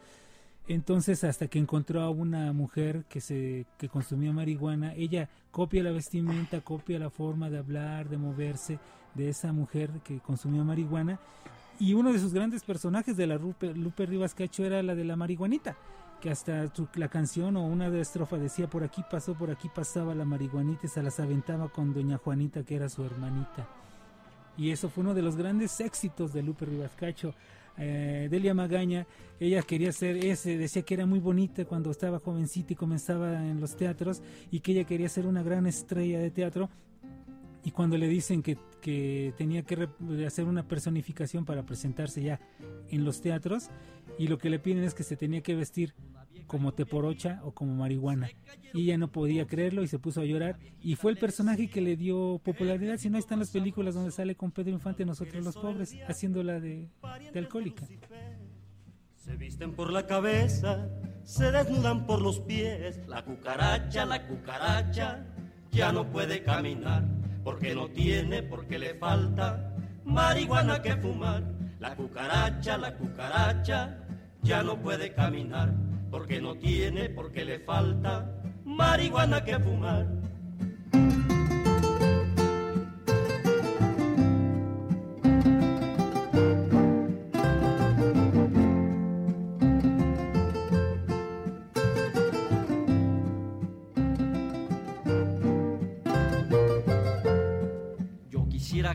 [0.68, 5.92] Entonces, hasta que encontró a una mujer que se que consumía marihuana, ella copia la
[5.92, 8.78] vestimenta, copia la forma de hablar, de moverse
[9.14, 11.18] de esa mujer que consumía marihuana.
[11.78, 15.04] Y uno de sus grandes personajes de la Lupe, Lupe Rivas Cacho era la de
[15.04, 15.76] la marihuanita,
[16.20, 20.14] que hasta la canción o una de estrofa decía por aquí pasó, por aquí pasaba
[20.14, 23.68] la marihuanita y se las aventaba con doña Juanita, que era su hermanita.
[24.56, 27.34] Y eso fue uno de los grandes éxitos de Lupe Rivas Cacho
[27.78, 29.06] eh, Delia Magaña,
[29.38, 33.60] ella quería ser ese, decía que era muy bonita cuando estaba jovencita y comenzaba en
[33.60, 36.68] los teatros y que ella quería ser una gran estrella de teatro.
[37.68, 39.90] Y cuando le dicen que, que tenía que
[40.26, 42.40] hacer una personificación para presentarse ya
[42.88, 43.68] en los teatros,
[44.18, 45.92] y lo que le piden es que se tenía que vestir
[46.46, 48.30] como teporocha o como marihuana.
[48.72, 50.58] Y ella no podía creerlo y se puso a llorar.
[50.80, 52.96] Y fue el personaje que le dio popularidad.
[52.96, 56.88] Si no, están las películas donde sale con Pedro Infante, nosotros los pobres, haciéndola de,
[57.34, 57.86] de alcohólica.
[59.14, 60.88] Se visten por la cabeza,
[61.22, 62.98] se desnudan por los pies.
[63.06, 65.26] La cucaracha, la cucaracha,
[65.70, 67.27] ya no puede caminar.
[67.48, 69.72] Porque no tiene, porque le falta
[70.04, 71.42] marihuana que fumar.
[71.80, 73.96] La cucaracha, la cucaracha,
[74.42, 75.72] ya no puede caminar
[76.10, 78.30] porque no tiene, porque le falta
[78.66, 80.06] marihuana que fumar.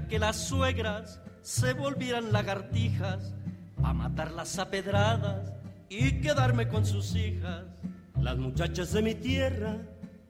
[0.09, 3.33] Que las suegras se volvieran lagartijas
[3.83, 5.51] a matarlas a pedradas
[5.89, 7.65] y quedarme con sus hijas.
[8.19, 9.77] Las muchachas de mi tierra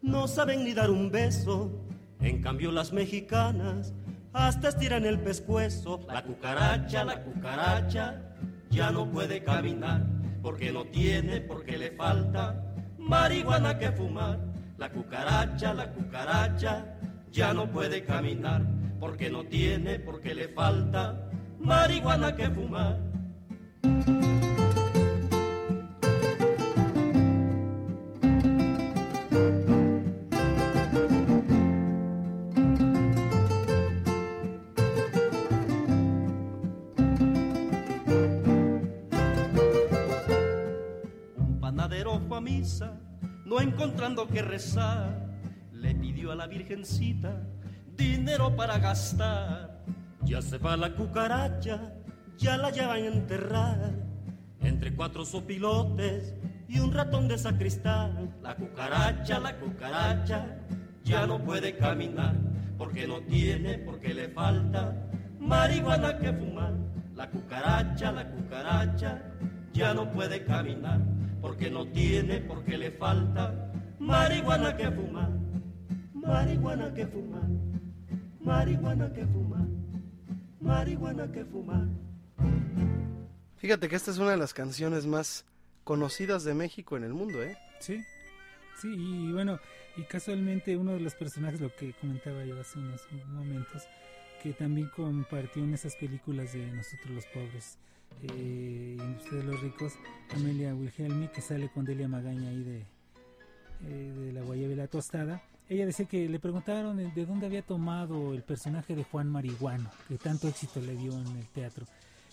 [0.01, 1.86] no saben ni dar un beso,
[2.19, 3.93] en cambio las mexicanas
[4.33, 6.01] hasta estiran el pescuezo.
[6.12, 8.21] La cucaracha, la cucaracha
[8.69, 10.05] ya no puede caminar
[10.41, 14.39] porque no tiene, porque le falta marihuana que fumar.
[14.77, 16.97] La cucaracha, la cucaracha
[17.31, 18.65] ya no puede caminar
[19.04, 22.98] porque no tiene, porque le falta marihuana que fumar.
[43.46, 45.30] no encontrando que rezar,
[45.74, 47.46] le pidió a la Virgencita
[47.95, 49.84] dinero para gastar.
[50.21, 51.93] Ya se va la cucaracha,
[52.38, 53.91] ya la llevan a enterrar,
[54.62, 56.34] entre cuatro sopilotes
[56.67, 58.36] y un ratón de sacristán.
[58.41, 60.58] La cucaracha, la cucaracha,
[61.03, 62.36] ya no puede caminar,
[62.77, 64.95] porque no tiene, porque le falta
[65.39, 66.73] marihuana que fumar.
[67.15, 69.21] La cucaracha, la cucaracha,
[69.73, 71.01] ya no puede caminar
[71.43, 75.29] porque no tiene, porque le falta marihuana que fumar,
[76.13, 77.49] marihuana que fumar,
[78.43, 79.67] marihuana que fumar,
[80.60, 81.88] marihuana que fumar.
[83.58, 85.45] Fíjate que esta es una de las canciones más
[85.84, 87.58] conocidas de México en el mundo, ¿eh?
[87.79, 88.03] Sí,
[88.82, 89.60] sí, y bueno,
[89.95, 93.84] y casualmente uno de los personajes, lo que comentaba yo hace unos momentos,
[94.41, 97.77] que también compartió en esas películas de Nosotros los Pobres,
[98.23, 99.93] eh, Ustedes los Ricos,
[100.36, 102.86] Amelia Wilhelmi, que sale con Delia Magaña ahí de,
[103.86, 105.41] eh, de la Guayabela Tostada.
[105.69, 110.18] Ella decía que le preguntaron de dónde había tomado el personaje de Juan Marihuano, que
[110.18, 111.86] tanto éxito le dio en el teatro.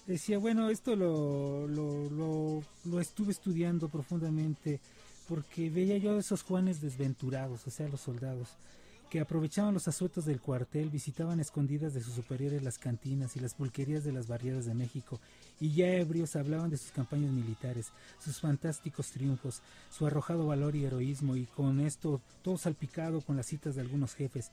[0.07, 4.81] Decía, bueno, esto lo, lo, lo, lo estuve estudiando profundamente
[5.28, 8.49] porque veía yo a esos Juanes desventurados, o sea, los soldados
[9.11, 13.55] que aprovechaban los asuetos del cuartel, visitaban escondidas de sus superiores las cantinas y las
[13.55, 15.21] pulquerías de las barriadas de México,
[15.59, 17.91] y ya ebrios hablaban de sus campañas militares,
[18.21, 23.47] sus fantásticos triunfos, su arrojado valor y heroísmo, y con esto todo salpicado con las
[23.47, 24.53] citas de algunos jefes,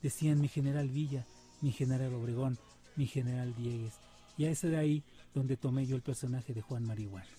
[0.00, 1.26] decían mi general Villa,
[1.60, 2.58] mi general Obregón,
[2.94, 3.94] mi general Diegues,
[4.38, 5.02] y a ese de ahí
[5.34, 7.35] donde tomé yo el personaje de Juan Marihuana.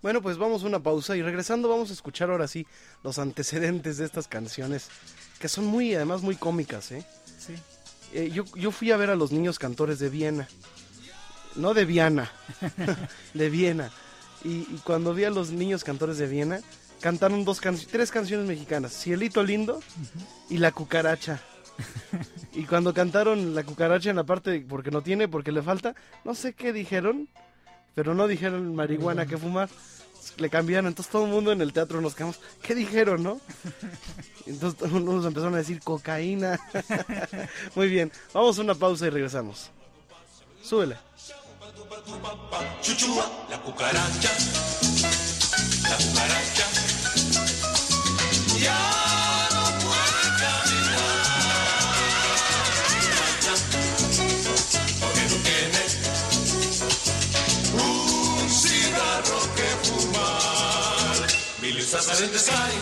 [0.00, 2.66] Bueno, pues vamos a una pausa y regresando vamos a escuchar ahora sí
[3.02, 4.88] los antecedentes de estas canciones,
[5.40, 7.04] que son muy, además muy cómicas, ¿eh?
[7.38, 7.54] Sí.
[8.12, 10.48] Eh, yo, yo fui a ver a los niños cantores de Viena,
[11.56, 12.30] no de Viana,
[13.34, 13.90] de Viena.
[14.44, 16.60] Y, cuando vi a los niños cantores de Viena,
[17.00, 19.82] cantaron dos tres canciones mexicanas, Cielito Lindo
[20.48, 21.40] y La Cucaracha.
[22.54, 25.94] y cuando cantaron La Cucaracha en la parte, porque no tiene, porque le falta,
[26.24, 27.28] no sé qué dijeron,
[27.98, 29.68] pero no dijeron marihuana que fumar.
[30.36, 33.40] Le cambiaron, entonces todo el mundo en el teatro nos quedamos, ¿qué dijeron, no?
[34.46, 36.60] Entonces unos empezaron a decir cocaína.
[37.74, 39.70] Muy bien, vamos a una pausa y regresamos.
[40.62, 40.96] Súbele.
[43.50, 44.30] La cucaracha,
[45.82, 46.66] la cucaracha.
[48.60, 49.07] Ya
[61.88, 62.76] Milisas adentro hay,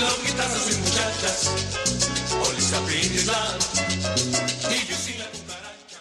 [0.00, 1.54] loquitas sin muchachas.
[2.36, 2.72] Polis
[3.14, 3.58] Islam,
[4.68, 6.00] y yo sin la cucaracha.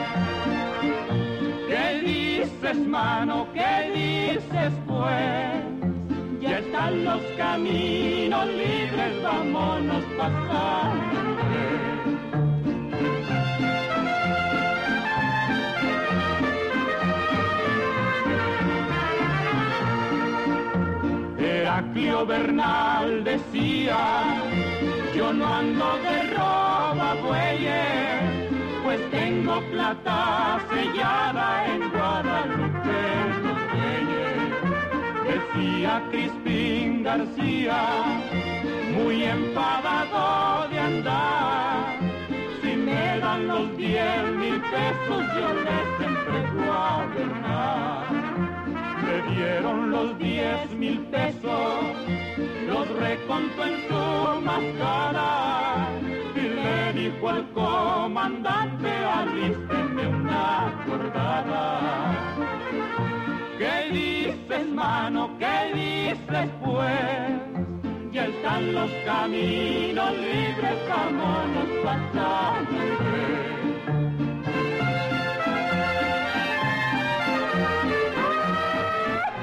[2.63, 3.47] ¿Qué dices, mano?
[3.53, 6.39] ¿Qué dices, pues?
[6.39, 11.43] Ya están los caminos libres, vámonos pasando.
[21.37, 23.97] Heraclio Bernal decía,
[25.13, 28.32] yo no ando de roba bueyes,
[28.93, 33.01] pues tengo plata sellada en Guadalupe.
[35.25, 37.79] Decía Crispín García,
[38.95, 41.99] muy enfadado de andar,
[42.61, 47.03] si me dan los diez mil pesos yo les entrego a.
[49.03, 51.95] Me dieron los diez mil pesos,
[52.67, 55.53] los recontó en su máscara
[57.13, 62.11] dijo al comandante, alísteme una acordada.
[63.57, 65.37] ¿Qué dices, mano?
[65.39, 68.11] ¿Qué dices, pues?
[68.11, 72.83] Ya están los caminos libres, vámonos pasando.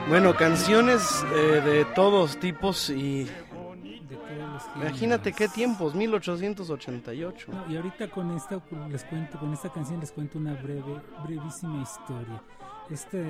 [0.08, 3.28] Bueno, canciones eh, de todos tipos y
[4.76, 7.52] imagínate qué tiempos, 1888.
[7.52, 11.82] No, y ahorita con esta les cuento, con esta canción les cuento una breve, brevísima
[11.82, 12.42] historia.
[12.90, 13.20] Este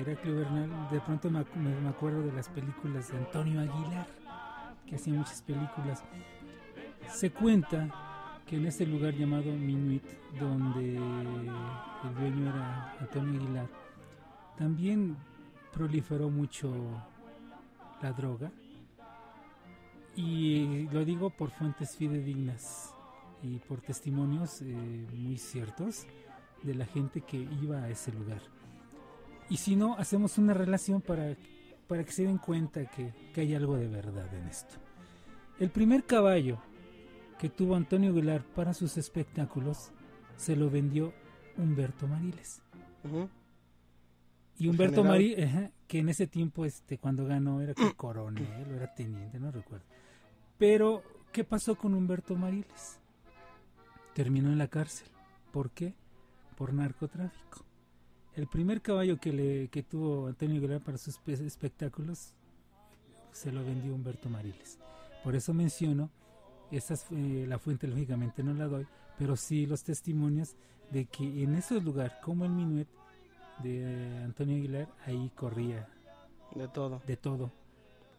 [0.00, 4.06] Heraclio Bernal, de pronto me- me acuerdo de las películas de Antonio Aguilar,
[4.86, 6.02] que hacía muchas películas.
[7.08, 7.88] Se cuenta
[8.46, 10.02] que en este lugar llamado Minuit,
[10.38, 13.66] donde el dueño era Antonio Aguilar,
[14.56, 15.16] también
[15.72, 16.72] proliferó mucho
[18.02, 18.50] la droga.
[20.16, 22.94] Y lo digo por fuentes fidedignas
[23.42, 24.74] y por testimonios eh,
[25.14, 26.06] muy ciertos
[26.62, 28.42] de la gente que iba a ese lugar.
[29.48, 31.36] Y si no, hacemos una relación para,
[31.86, 34.74] para que se den cuenta que, que hay algo de verdad en esto.
[35.58, 36.58] El primer caballo
[37.38, 39.90] que tuvo Antonio Aguilar para sus espectáculos
[40.36, 41.12] se lo vendió
[41.56, 42.62] Humberto Mariles.
[44.58, 45.18] Y Humberto general.
[45.18, 49.50] Mariles, que en ese tiempo, este, cuando ganó, era que coronel o era teniente, no
[49.50, 49.86] recuerdo.
[50.60, 51.02] Pero,
[51.32, 53.00] ¿qué pasó con Humberto Mariles?
[54.14, 55.08] Terminó en la cárcel.
[55.52, 55.94] ¿Por qué?
[56.56, 57.64] Por narcotráfico.
[58.36, 62.34] El primer caballo que, le, que tuvo Antonio Aguilar para sus espe- espectáculos
[63.32, 64.78] se lo vendió Humberto Mariles.
[65.24, 66.10] Por eso menciono,
[66.70, 68.86] esa es, eh, la fuente lógicamente no la doy,
[69.18, 70.56] pero sí los testimonios
[70.90, 72.86] de que en esos lugares, como el Minuet
[73.62, 75.88] de Antonio Aguilar, ahí corría
[76.54, 77.00] De todo.
[77.06, 77.50] de todo.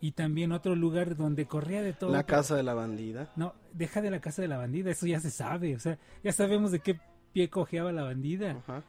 [0.02, 2.12] Y también otro lugar donde corría de todo.
[2.12, 3.32] La casa de la bandida.
[3.36, 5.76] No, deja de la casa de la bandida, eso ya se sabe.
[5.76, 7.00] O sea, ya sabemos de qué
[7.32, 8.52] pie cojeaba la bandida.
[8.52, 8.84] Ajá.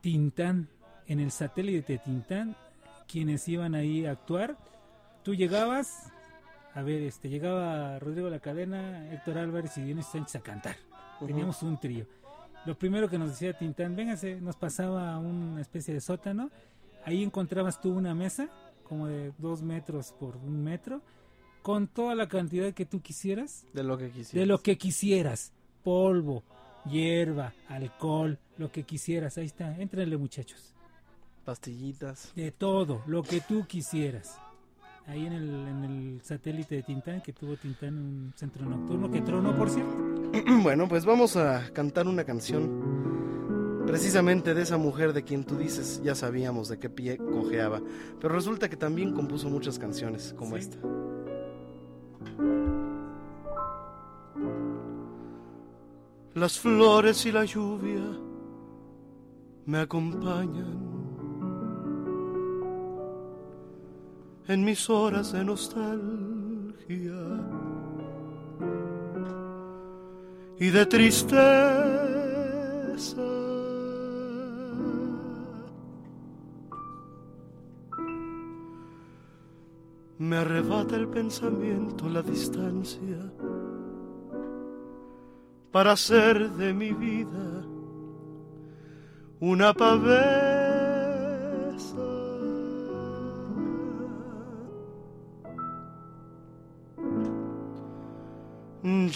[0.00, 0.68] Tintán,
[1.06, 2.56] en el satélite de Tintán,
[3.08, 4.56] quienes iban ahí a actuar,
[5.22, 6.12] tú llegabas,
[6.74, 10.76] a ver, este, llegaba Rodrigo La Cadena, Héctor Álvarez y Dionisio Sánchez a cantar.
[11.26, 12.06] Teníamos un trío.
[12.66, 16.50] Lo primero que nos decía Tintán, véngase, nos pasaba a una especie de sótano,
[17.04, 18.48] ahí encontrabas tú una mesa,
[18.84, 21.00] como de dos metros por un metro,
[21.62, 24.32] con toda la cantidad que tú quisieras, De lo que quisieras.
[24.34, 26.42] de lo que quisieras, polvo,
[26.88, 30.74] hierba, alcohol, lo que quisieras, ahí está, éntrenle muchachos,
[31.44, 32.32] Pastillitas.
[32.34, 34.38] de todo, lo que tú quisieras.
[35.06, 39.20] Ahí en el, en el satélite de Tintán, que tuvo Tintán un centro nocturno, que
[39.20, 39.94] tronó por cierto.
[40.62, 42.93] bueno, pues vamos a cantar una canción
[43.86, 47.80] precisamente de esa mujer de quien tú dices, ya sabíamos de qué pie cojeaba,
[48.20, 50.78] pero resulta que también compuso muchas canciones como esta.
[56.34, 58.02] Las flores y la lluvia
[59.66, 60.84] me acompañan
[64.48, 66.02] en mis horas de nostalgia
[70.58, 71.34] y de tristeza.
[80.18, 83.32] Me arrebata el pensamiento la distancia
[85.72, 87.64] para hacer de mi vida
[89.40, 90.14] una pavesa.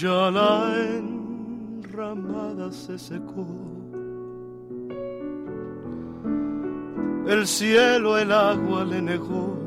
[0.00, 3.46] Ya la enramada se secó.
[7.28, 9.57] El cielo el agua le negó.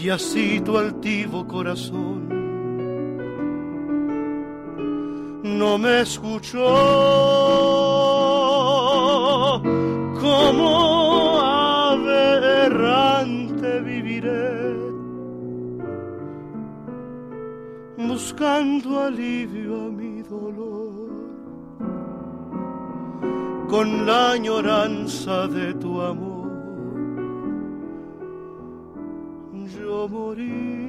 [0.00, 2.28] Y así tu altivo corazón.
[5.42, 6.64] No me escuchó
[10.20, 14.76] como ave errante viviré
[17.96, 21.10] buscando alivio a mi dolor.
[23.68, 26.37] Con la añoranza de tu amor
[29.98, 30.88] yo morí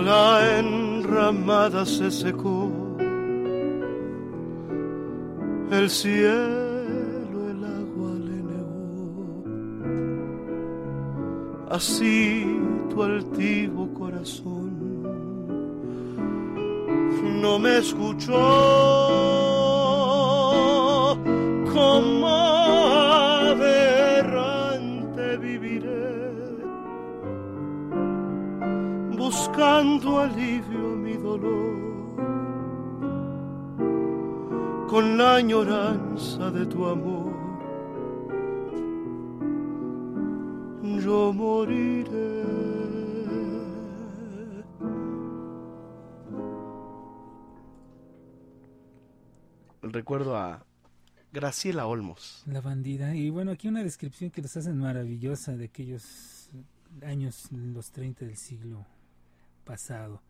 [0.00, 2.55] la enramada se secó,
[5.86, 9.44] el cielo el agua le negó,
[11.70, 12.44] así
[12.90, 14.72] tu altivo corazón
[17.40, 18.42] no me escuchó.
[21.72, 22.26] Como
[29.16, 30.55] buscando alivio
[35.16, 37.32] la añoranza de tu amor,
[41.02, 42.44] yo moriré.
[49.82, 50.66] Recuerdo a
[51.32, 52.42] Graciela Olmos.
[52.46, 53.14] La bandida.
[53.14, 56.50] Y bueno, aquí una descripción que les hacen maravillosa de aquellos
[57.02, 58.84] años, los 30 del siglo
[59.64, 60.20] pasado.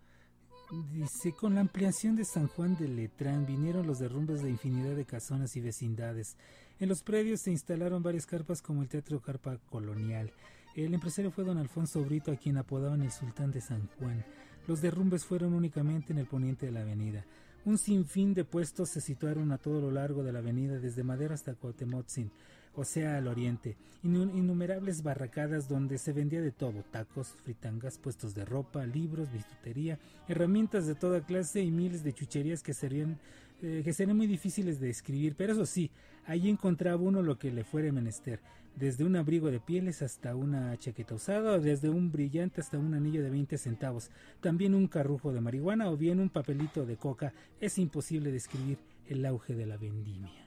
[0.70, 5.04] Dice, con la ampliación de San Juan de Letrán vinieron los derrumbes de infinidad de
[5.04, 6.36] casonas y vecindades.
[6.80, 10.32] En los predios se instalaron varias carpas como el Teatro Carpa Colonial.
[10.74, 14.24] El empresario fue don Alfonso Brito, a quien apodaban el Sultán de San Juan.
[14.66, 17.24] Los derrumbes fueron únicamente en el poniente de la avenida.
[17.64, 21.34] Un sinfín de puestos se situaron a todo lo largo de la avenida, desde Madera
[21.34, 22.32] hasta Cuauhtemotzin
[22.76, 28.44] o sea al oriente, innumerables barracadas donde se vendía de todo, tacos, fritangas, puestos de
[28.44, 29.98] ropa, libros, bisutería,
[30.28, 33.18] herramientas de toda clase y miles de chucherías que serían
[33.62, 35.90] eh, que serían muy difíciles de escribir, pero eso sí,
[36.26, 38.38] allí encontraba uno lo que le fuera menester,
[38.74, 43.22] desde un abrigo de pieles hasta una chaqueta usada, desde un brillante hasta un anillo
[43.22, 44.10] de 20 centavos,
[44.42, 48.76] también un carrujo de marihuana o bien un papelito de coca, es imposible describir
[49.08, 50.46] el auge de la vendimia.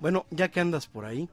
[0.00, 1.28] Bueno, ya que andas por ahí,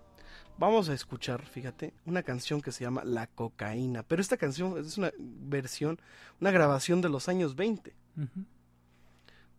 [0.60, 4.98] Vamos a escuchar, fíjate, una canción que se llama La Cocaína, pero esta canción es
[4.98, 5.98] una versión,
[6.42, 7.94] una grabación de los años 20.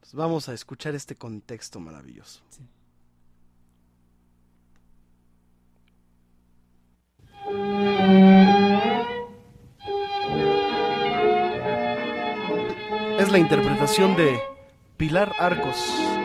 [0.01, 2.43] Pues vamos a escuchar este contexto maravilloso.
[13.19, 14.39] Es la interpretación de
[14.99, 16.20] Pilar Arcos.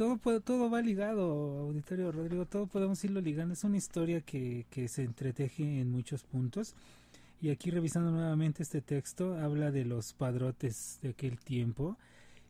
[0.00, 3.52] Todo, todo va ligado, Auditorio Rodrigo, todo podemos irlo ligando.
[3.52, 6.74] Es una historia que, que se entreteje en muchos puntos.
[7.42, 11.98] Y aquí revisando nuevamente este texto, habla de los padrotes de aquel tiempo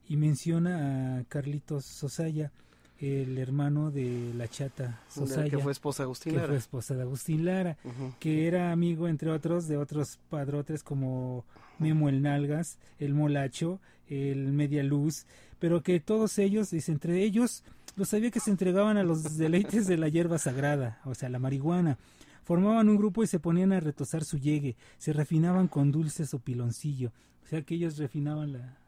[0.09, 2.53] y menciona a Carlitos Sosaya,
[3.01, 6.49] el hermano de la chata Sosaya, que fue esposa de Agustín que Lara.
[6.49, 7.79] fue esposa de Agustín Lara
[8.19, 11.45] que era amigo, entre otros, de otros padrotes como
[11.79, 15.25] Memo el Nalgas, el Molacho, el Media Luz,
[15.59, 17.65] pero que todos ellos, dice, entre ellos,
[17.97, 21.39] lo sabía que se entregaban a los deleites de la hierba sagrada, o sea, la
[21.39, 21.99] marihuana.
[22.45, 26.39] Formaban un grupo y se ponían a retosar su llegue, se refinaban con dulces o
[26.39, 27.13] piloncillo,
[27.45, 28.80] o sea que ellos refinaban la,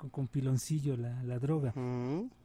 [0.00, 1.74] con, con piloncillo la, la droga.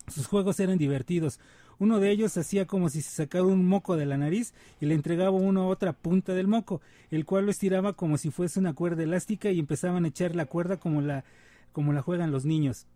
[0.08, 1.40] Sus juegos eran divertidos.
[1.80, 4.94] Uno de ellos hacía como si se sacara un moco de la nariz y le
[4.94, 6.82] entregaba uno a otra punta del moco,
[7.12, 10.46] el cual lo estiraba como si fuese una cuerda elástica y empezaban a echar la
[10.46, 11.24] cuerda como la,
[11.72, 12.88] como la juegan los niños.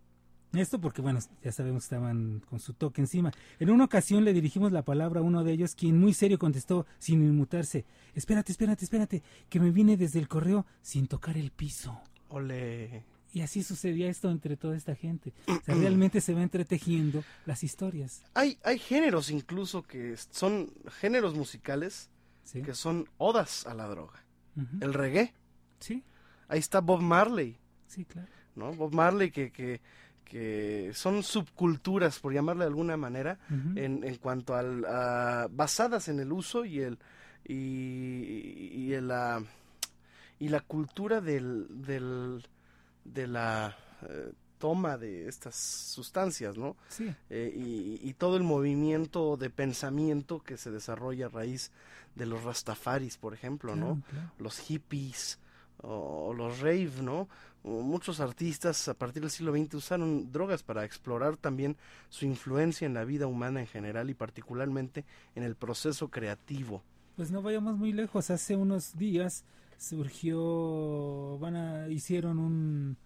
[0.52, 3.32] Esto porque, bueno, ya sabemos que estaban con su toque encima.
[3.60, 6.86] En una ocasión le dirigimos la palabra a uno de ellos, quien muy serio contestó,
[6.98, 7.84] sin inmutarse,
[8.14, 12.00] espérate, espérate, espérate, que me vine desde el correo sin tocar el piso.
[12.28, 13.04] Ole.
[13.32, 15.32] Y así sucedía esto entre toda esta gente.
[15.46, 18.22] O sea, realmente se va entretejiendo las historias.
[18.34, 22.10] Hay, hay géneros incluso que son géneros musicales
[22.44, 22.62] ¿sí?
[22.62, 24.24] que son odas a la droga.
[24.80, 25.32] El reggae.
[25.78, 26.02] Sí,
[26.48, 27.56] Ahí está Bob Marley,
[27.86, 28.26] sí, claro.
[28.56, 28.72] ¿no?
[28.72, 29.80] Bob Marley que, que,
[30.24, 36.18] que son subculturas, por llamarle de alguna manera, en, en cuanto al a- basadas en
[36.18, 36.98] el uso y el
[37.46, 37.54] y,
[38.74, 39.42] y el, la
[40.38, 42.42] y la cultura del, del
[43.04, 43.76] de la
[44.08, 46.76] eh, toma de estas sustancias, ¿no?
[46.88, 51.70] Sí, Eh, y, y todo el movimiento de pensamiento que se desarrolla a raíz
[52.14, 53.94] de los rastafaris, por ejemplo, ¿no?
[53.94, 54.32] claro, claro.
[54.38, 55.38] Los hippies
[55.82, 57.28] o, o los rave, ¿no?
[57.62, 61.76] Muchos artistas a partir del siglo XX usaron drogas para explorar también
[62.08, 66.82] su influencia en la vida humana en general y particularmente en el proceso creativo.
[67.16, 68.30] Pues no vayamos muy lejos.
[68.30, 69.44] Hace unos días
[69.80, 72.96] surgió, van a, hicieron un,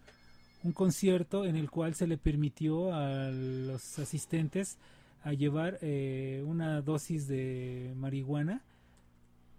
[0.64, 4.77] un concierto en el cual se le permitió a los asistentes
[5.22, 8.62] a llevar eh, una dosis de marihuana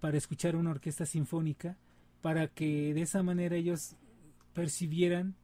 [0.01, 1.77] para escuchar una orquesta sinfónica,
[2.21, 3.95] para que de esa manera ellos
[4.53, 5.35] percibieran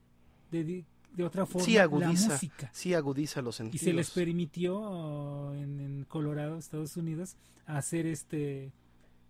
[0.52, 0.84] de,
[1.16, 2.70] de otra forma Sí agudiza, la música.
[2.74, 3.84] sí agudiza los Y sentidos.
[3.86, 8.74] se les permitió oh, en, en Colorado, Estados Unidos, hacer este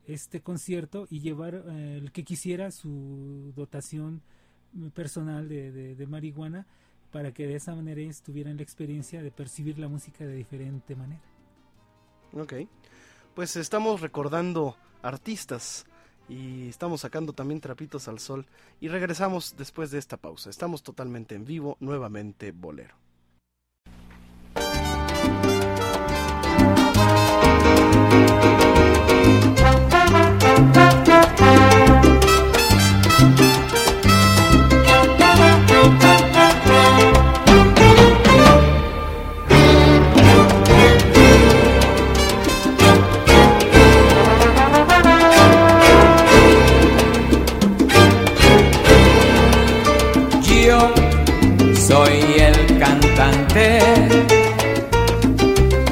[0.08, 4.22] este concierto y llevar eh, el que quisiera su dotación
[4.94, 6.66] personal de marihuana
[7.12, 10.96] para que de esa manera ellos tuvieran la experiencia de percibir la música de diferente
[10.96, 11.22] manera.
[12.34, 12.54] Ok.
[13.36, 15.86] Pues estamos recordando artistas
[16.30, 18.46] y estamos sacando también trapitos al sol
[18.80, 20.50] y regresamos después de esta pausa.
[20.50, 22.96] Estamos totalmente en vivo, nuevamente Bolero.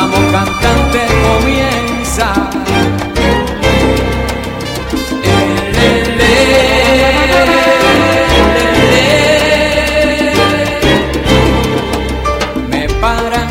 [0.00, 2.32] Vamos cantante, comienza.
[12.70, 13.48] Me paran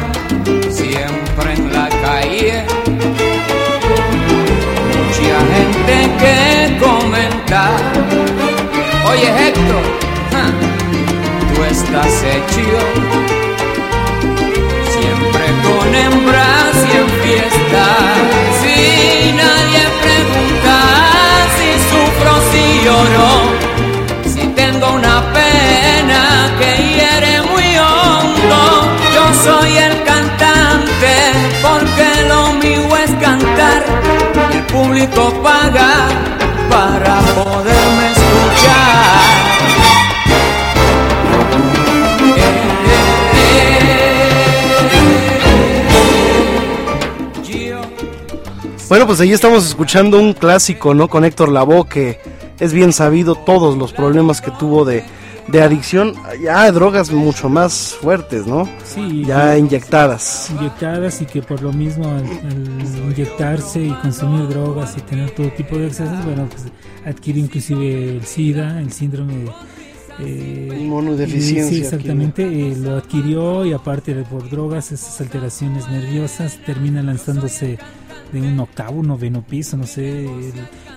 [0.69, 2.65] siempre en la calle
[4.93, 6.35] mucha gente que
[6.79, 7.79] comentar.
[9.09, 9.85] Oye Héctor,
[11.53, 13.36] tú estás hecho
[29.77, 31.15] el cantante
[31.61, 33.83] porque lo mío es cantar
[34.53, 36.07] el público paga
[36.69, 38.16] para poderme
[48.89, 51.09] Bueno, pues ahí estamos escuchando un clásico, ¿no?
[51.09, 52.19] Con Héctor Lavoe, que
[52.59, 55.03] es bien sabido todos los problemas que tuvo de,
[55.49, 58.67] de adicción, ya a drogas mucho más fuertes, ¿no?
[58.85, 60.49] Sí, Ya inyectadas.
[60.57, 65.49] inyectadas y que por lo mismo al, al inyectarse y consumir drogas y tener todo
[65.51, 66.63] tipo de excesos, bueno, pues
[67.05, 69.51] adquiere inclusive el SIDA, el síndrome de
[70.19, 76.57] eh, Inmunodeficiencia Sí, exactamente, eh, lo adquirió y aparte de por drogas, esas alteraciones nerviosas,
[76.65, 77.77] termina lanzándose
[78.32, 80.28] de un octavo, noveno piso, no sé,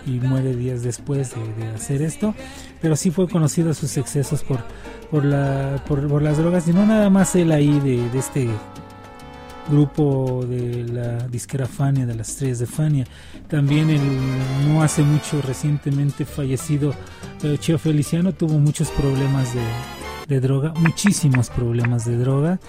[0.07, 2.35] y muere días después de, hacer esto.
[2.81, 4.61] Pero sí fue conocido sus excesos por,
[5.11, 8.49] por, la, por, las drogas y no nada más él ahí de, de este
[9.71, 13.07] grupo de la disquera Fania, de las estrellas de Fania.
[13.49, 14.01] También el
[14.67, 16.95] no hace mucho recientemente fallecido
[17.43, 19.63] eh, Cheo Feliciano tuvo muchos problemas de,
[20.29, 22.61] de droga, muchísimos problemas de droga,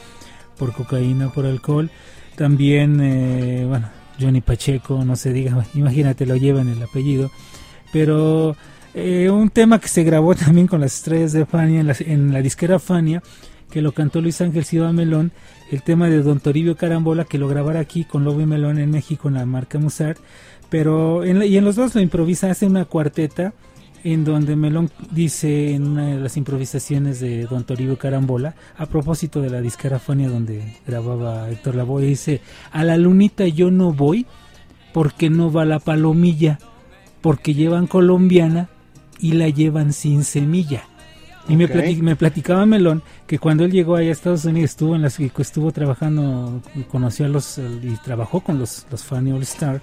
[0.58, 1.90] por cocaína, por alcohol.
[2.36, 3.90] También, eh, bueno,
[4.22, 7.32] Johnny Pacheco, no se diga, imagínate, lo lleva en el apellido.
[7.92, 8.56] Pero
[8.94, 12.34] eh, un tema que se grabó también con las estrellas de Fania, en la, en
[12.34, 13.22] la disquera Fania,
[13.70, 15.32] que lo cantó Luis Ángel Silva Melón,
[15.72, 18.92] el tema de Don Toribio Carambola, que lo grabara aquí con Lobo y Melón en
[18.92, 20.18] México, en la marca Musart.
[20.70, 23.54] Pero en la- y en los dos lo improvisa, hace una cuarteta
[24.04, 29.42] en donde Melón dice en una de las improvisaciones de Don Toribio Carambola, a propósito
[29.42, 32.42] de la disquera Fania donde grababa Héctor Lavoe, dice,
[32.72, 34.26] a la lunita yo no voy
[34.94, 36.60] porque no va la palomilla,
[37.22, 38.70] porque llevan colombiana
[39.20, 40.84] y la llevan sin semilla.
[41.48, 45.20] Y me, platicaba Melón que cuando él llegó allá a Estados Unidos estuvo en las
[45.20, 49.82] estuvo trabajando, conoció a los y trabajó con los, los Funny All Star.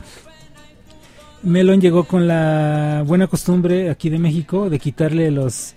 [1.43, 5.75] Melón llegó con la buena costumbre aquí de México de quitarle los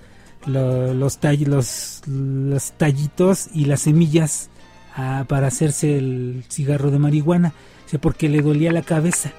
[0.47, 4.49] los, los tallitos y las semillas
[4.95, 7.53] ah, para hacerse el cigarro de marihuana,
[7.85, 9.31] o sea, porque le dolía la cabeza.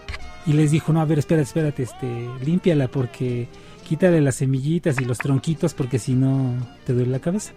[0.45, 3.49] Y les dijo, no, a ver, espérate, espérate, este, límpiala porque
[3.89, 6.55] quítale las semillitas y los tronquitos porque si no
[6.85, 7.53] te duele la cabeza.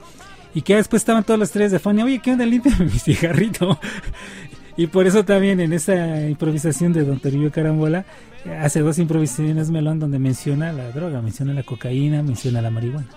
[0.53, 2.45] Y que después estaban todas las tres de Fania, oye, ¿qué onda?
[2.45, 3.79] Límpiame mi cigarrito.
[4.77, 8.05] y por eso también en esa improvisación de Don Toribio Carambola
[8.61, 13.07] hace dos improvisaciones melón donde menciona la droga, menciona la cocaína, menciona la marihuana.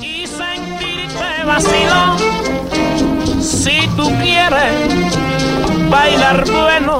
[0.00, 2.18] Y sentirte vacilón,
[3.40, 5.10] si tú quieres
[5.90, 6.98] bailar bueno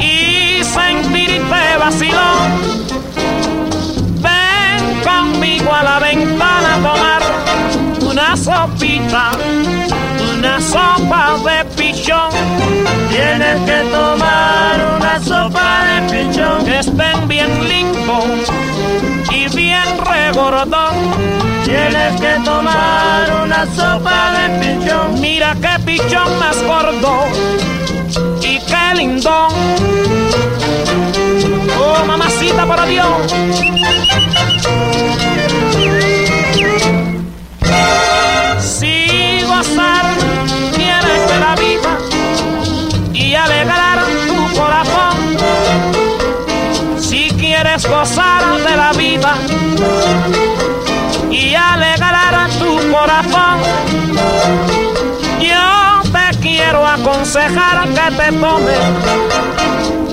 [0.00, 2.52] y sentirte vacilón,
[4.20, 7.22] ven conmigo a la ventana a tomar
[8.10, 9.32] una sopita,
[10.46, 12.30] una sopa de pichón.
[13.10, 16.64] Tienes que tomar una sopa de pichón.
[16.64, 18.48] Que estén bien limpios
[19.32, 20.94] y bien regordón.
[21.64, 25.20] Tienes que tomar una sopa de pichón.
[25.20, 27.26] Mira qué pichón más gordo
[28.40, 29.52] y qué lindón.
[31.78, 33.34] Oh, mamacita, por Dios.
[39.56, 40.04] Gozar
[40.74, 41.98] quieres de la vida
[43.14, 45.16] y alegrar tu corazón,
[47.00, 49.34] si quieres gozar de la vida
[51.30, 53.60] y alegrar tu corazón,
[55.40, 58.78] yo te quiero aconsejar que te tomes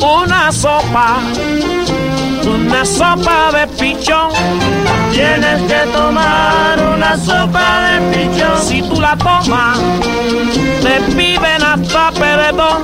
[0.02, 1.18] una sopa,
[2.46, 4.32] una sopa de pichón.
[5.12, 8.62] Tienes que tomar una sopa de pichón.
[8.62, 9.80] Si tú la tomas,
[10.82, 12.84] te piden hasta perdón.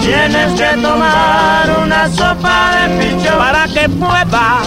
[0.00, 4.62] Tienes que tomar una sopa de pichón para que pueda.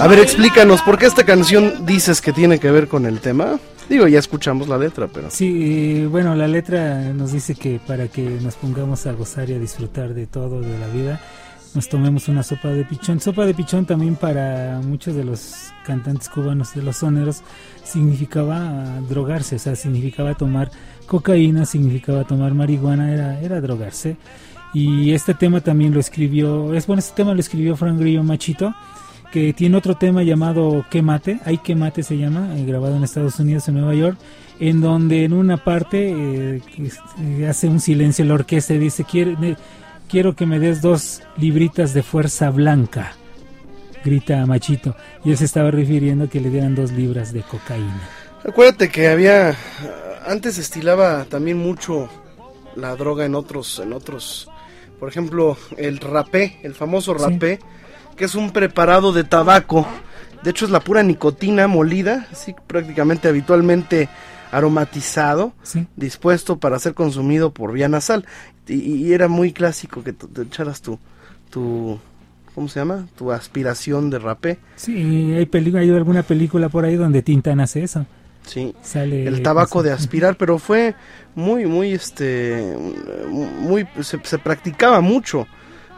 [0.00, 3.58] A ver, explícanos, ¿por qué esta canción dices que tiene que ver con el tema?
[3.88, 5.30] Digo, ya escuchamos la letra, pero...
[5.30, 9.58] Sí, bueno, la letra nos dice que para que nos pongamos a gozar y a
[9.58, 11.20] disfrutar de todo, de la vida,
[11.74, 13.20] nos tomemos una sopa de pichón.
[13.20, 17.42] Sopa de pichón también para muchos de los cantantes cubanos de los soneros
[17.82, 20.70] significaba drogarse, o sea, significaba tomar
[21.06, 24.16] cocaína, significaba tomar marihuana, era, era drogarse.
[24.72, 28.74] Y este tema también lo escribió, es bueno, este tema lo escribió Frank Grillo Machito,
[29.32, 33.04] que tiene otro tema llamado Que Mate, Ay Que Mate se llama, eh, grabado en
[33.04, 34.16] Estados Unidos, en Nueva York,
[34.60, 39.36] en donde en una parte eh, eh, hace un silencio la orquesta y dice, quiero,
[40.14, 43.16] quiero que me des dos libritas de fuerza blanca,
[44.04, 44.94] grita Machito,
[45.24, 48.08] y él se estaba refiriendo que le dieran dos libras de cocaína.
[48.48, 49.56] Acuérdate que había,
[50.24, 52.08] antes estilaba también mucho
[52.76, 54.48] la droga en otros, en otros,
[55.00, 57.58] por ejemplo, el rapé, el famoso rapé,
[58.14, 59.84] que es un preparado de tabaco.
[60.44, 64.08] De hecho es la pura nicotina molida, así prácticamente habitualmente
[64.56, 65.86] aromatizado, Sí.
[65.96, 68.24] dispuesto para ser consumido por vía nasal.
[68.66, 70.98] Y, y era muy clásico que te, echaras tu,
[71.50, 71.98] tu,
[72.54, 73.06] ¿cómo se llama?
[73.16, 74.58] Tu aspiración de rapé.
[74.76, 74.92] Sí,
[75.34, 78.06] hay, hay alguna película por ahí donde Tintan hace eso.
[78.46, 78.74] Sí.
[78.82, 80.94] Sale el tabaco de aspirar, pero fue
[81.34, 82.76] muy, muy, este,
[83.60, 85.46] muy, se, se practicaba mucho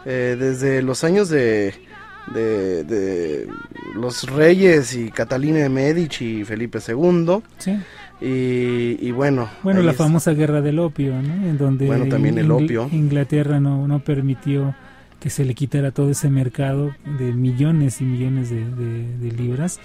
[0.04, 1.74] eh, desde los años de,
[2.32, 3.48] de, de
[3.96, 7.42] los reyes y Catalina de Medici y Felipe II.
[7.58, 7.76] Sí.
[8.20, 11.34] Y, y bueno, Bueno, la es- famosa guerra del opio, ¿no?
[11.46, 12.88] En donde Bueno, también el Ingl- opio.
[12.92, 14.74] Inglaterra no, no permitió
[15.20, 19.80] que se le quitara todo ese mercado de millones y millones de, de- de libras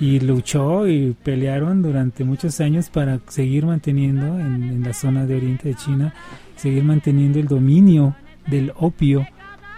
[0.00, 5.36] y luchó y pelearon durante muchos años para seguir manteniendo en, en la zona de
[5.36, 6.14] oriente de China,
[6.56, 8.14] seguir manteniendo el dominio
[8.48, 9.26] del opio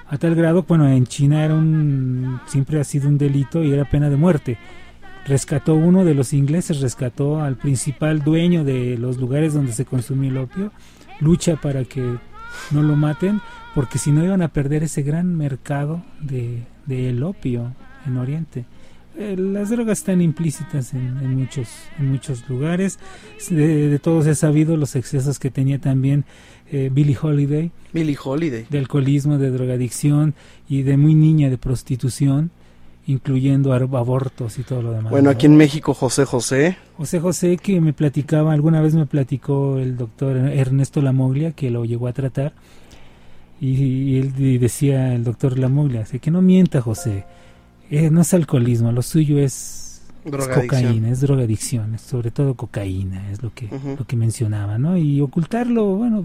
[0.06, 3.88] a tal grado, bueno, en China era un, siempre ha sido un delito y era
[3.88, 4.58] pena de muerte.
[5.26, 10.30] Rescató uno de los ingleses, rescató al principal dueño de los lugares donde se consumía
[10.30, 10.70] el opio,
[11.20, 12.18] lucha para que
[12.70, 13.40] no lo maten,
[13.74, 17.72] porque si no iban a perder ese gran mercado de, del opio
[18.06, 18.64] en Oriente.
[19.16, 21.68] Eh, las drogas están implícitas en, en muchos
[21.98, 22.98] en muchos lugares.
[23.48, 26.24] De, de todos he sabido los excesos que tenía también
[26.72, 28.66] eh, Billie Holiday Billie Holiday.
[28.68, 30.34] de alcoholismo, de drogadicción
[30.68, 32.50] y de muy niña de prostitución,
[33.06, 35.10] incluyendo abortos y todo lo demás.
[35.10, 35.30] Bueno, ¿no?
[35.30, 36.76] aquí en México José José.
[36.96, 41.84] José José que me platicaba, alguna vez me platicó el doctor Ernesto Lamoglia, que lo
[41.84, 42.52] llegó a tratar,
[43.60, 47.24] y, y él y decía el doctor Lamoglia, así que no mienta José,
[47.90, 53.52] eh, no es alcoholismo, lo suyo es, cocaína, es drogadicción, sobre todo cocaína, es lo
[53.52, 54.96] que, lo que mencionaba, ¿no?
[54.96, 56.24] Y ocultarlo, bueno,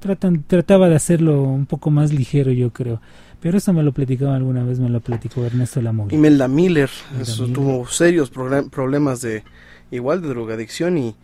[0.00, 3.00] tratan, trataba de hacerlo un poco más ligero, yo creo.
[3.40, 6.16] Pero eso me lo platicaba alguna vez, me lo platicó Ernesto Lamoglia.
[6.18, 7.54] Imelda Miller, Imelda eso Miller.
[7.56, 9.44] tuvo serios problemas de
[9.90, 11.14] igual de drogadicción y,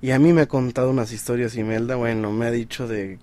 [0.00, 3.18] y a mí me ha contado unas historias Imelda, bueno, me ha dicho de,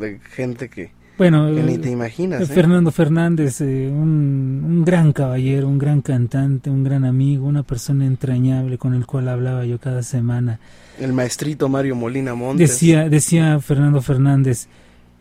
[0.00, 2.42] de gente que Bueno, que ni eh, te imaginas.
[2.42, 2.46] ¿eh?
[2.46, 8.04] Fernando Fernández, eh, un, un gran caballero, un gran cantante, un gran amigo, una persona
[8.04, 10.58] entrañable con el cual hablaba yo cada semana.
[10.98, 12.68] El maestrito Mario Molina Montes.
[12.68, 14.66] Decía, decía Fernando Fernández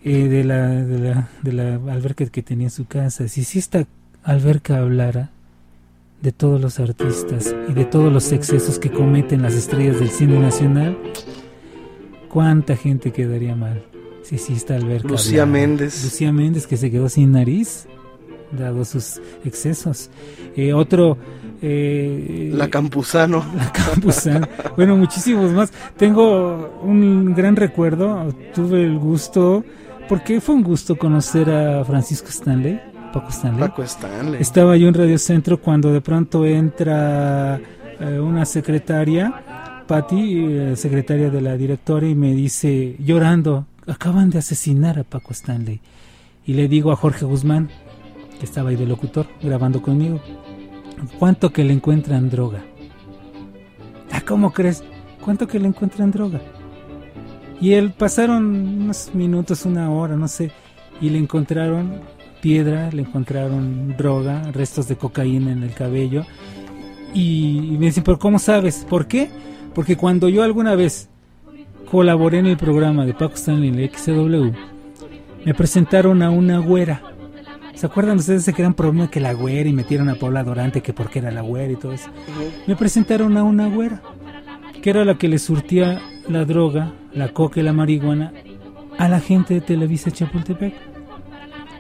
[0.06, 3.60] eh, de, la, de, la, de la alberca que tenía en su casa, si, si
[3.60, 3.86] esta
[4.24, 5.32] alberca hablara
[6.22, 10.40] de todos los artistas y de todos los excesos que cometen las estrellas del cine
[10.40, 10.98] nacional,
[12.30, 13.84] ¿cuánta gente quedaría mal?
[14.24, 15.60] Si si esta alberca Lucía hablara?
[15.68, 16.04] Méndez.
[16.04, 17.86] Lucía Méndez que se quedó sin nariz,
[18.58, 20.10] dado sus excesos.
[20.56, 21.18] Eh, otro...
[21.62, 23.46] eh, La Campuzano.
[23.58, 24.48] la Campuzano.
[24.76, 25.72] bueno, muchísimos más.
[25.98, 28.34] Tengo un gran recuerdo.
[28.56, 29.64] Tuve el gusto,
[30.08, 32.80] porque fue un gusto conocer a Francisco Stanley,
[33.14, 33.60] Paco Stanley.
[33.60, 34.42] Paco Stanley.
[34.42, 37.60] Estaba yo en Radio Centro cuando de pronto entra
[38.00, 44.40] eh, una secretaria, Patti, eh, secretaria de la directora, y me dice, llorando, acaban de
[44.40, 45.80] asesinar a Paco Stanley.
[46.46, 47.70] Y le digo a Jorge Guzmán,
[48.40, 50.20] que estaba ahí de locutor, grabando conmigo,
[51.18, 52.64] ¿cuánto que le encuentran droga?
[54.12, 54.84] Ah, ¿cómo crees?
[55.24, 56.42] ¿Cuánto que le encuentran droga?
[57.62, 60.52] Y él pasaron unos minutos, una hora, no sé,
[61.02, 62.02] y le encontraron
[62.42, 66.26] piedra, le encontraron droga, restos de cocaína en el cabello.
[67.14, 68.86] Y, y me dicen, ¿pero cómo sabes?
[68.90, 69.30] ¿Por qué?
[69.74, 71.10] Porque cuando yo alguna vez
[71.90, 74.52] colaboré en el programa de Paco Stanley en la XCW,
[75.46, 77.02] me presentaron a una güera.
[77.76, 80.82] ¿Se acuerdan ustedes de que eran problema que la güera y metieron a Paula Dorante
[80.82, 82.10] que porque era la güera y todo eso?
[82.68, 84.02] Me presentaron a una güera,
[84.82, 88.34] que era la que le surtía la droga, la coca y la marihuana
[88.98, 90.74] a la gente de Televisa Chapultepec.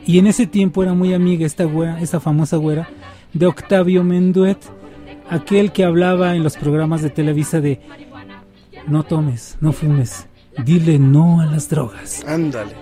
[0.06, 2.88] Y en ese tiempo era muy amiga esta güera, esta famosa güera,
[3.34, 4.60] de Octavio Menduet,
[5.30, 7.82] aquel que hablaba en los programas de Televisa de
[8.88, 10.28] no tomes, no fumes,
[10.64, 12.24] dile no a las drogas.
[12.28, 12.74] Ándale.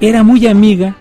[0.00, 0.96] Era muy amiga,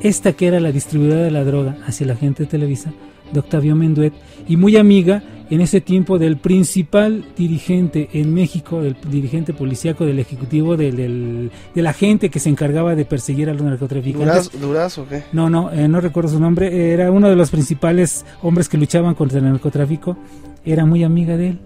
[0.00, 2.90] esta que era la distribuidora de la droga hacia la gente de Televisa,
[3.30, 4.14] de Octavio Menduet,
[4.48, 10.20] y muy amiga en ese tiempo del principal dirigente en México, del dirigente policíaco del
[10.20, 14.50] Ejecutivo, del, del- de la gente que se encargaba de perseguir a los narcotraficantes.
[14.52, 15.24] Duraz, Durazo, ¿qué?
[15.32, 16.92] No, no, eh, no recuerdo su nombre.
[16.92, 20.16] Era uno de los principales hombres que luchaban contra el narcotráfico.
[20.64, 21.58] Era muy amiga de él.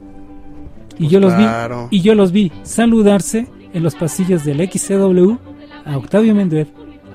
[0.98, 1.88] Y yo los claro.
[1.90, 1.98] vi.
[1.98, 5.34] Y yo los vi saludarse en los pasillos del XCW
[5.84, 6.68] a Octavio Menduet,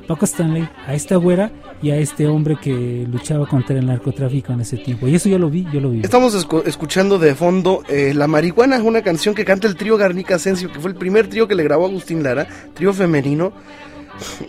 [0.03, 1.51] a Paco Stanley, a esta güera
[1.81, 5.07] y a este hombre que luchaba contra el narcotráfico en ese tiempo.
[5.07, 6.01] Y eso yo lo vi, yo lo vi.
[6.01, 10.35] Estamos escu- escuchando de fondo eh, La Marihuana, una canción que canta el trío Garnica
[10.35, 13.53] Asensio, que fue el primer trío que le grabó Agustín Lara, trío femenino,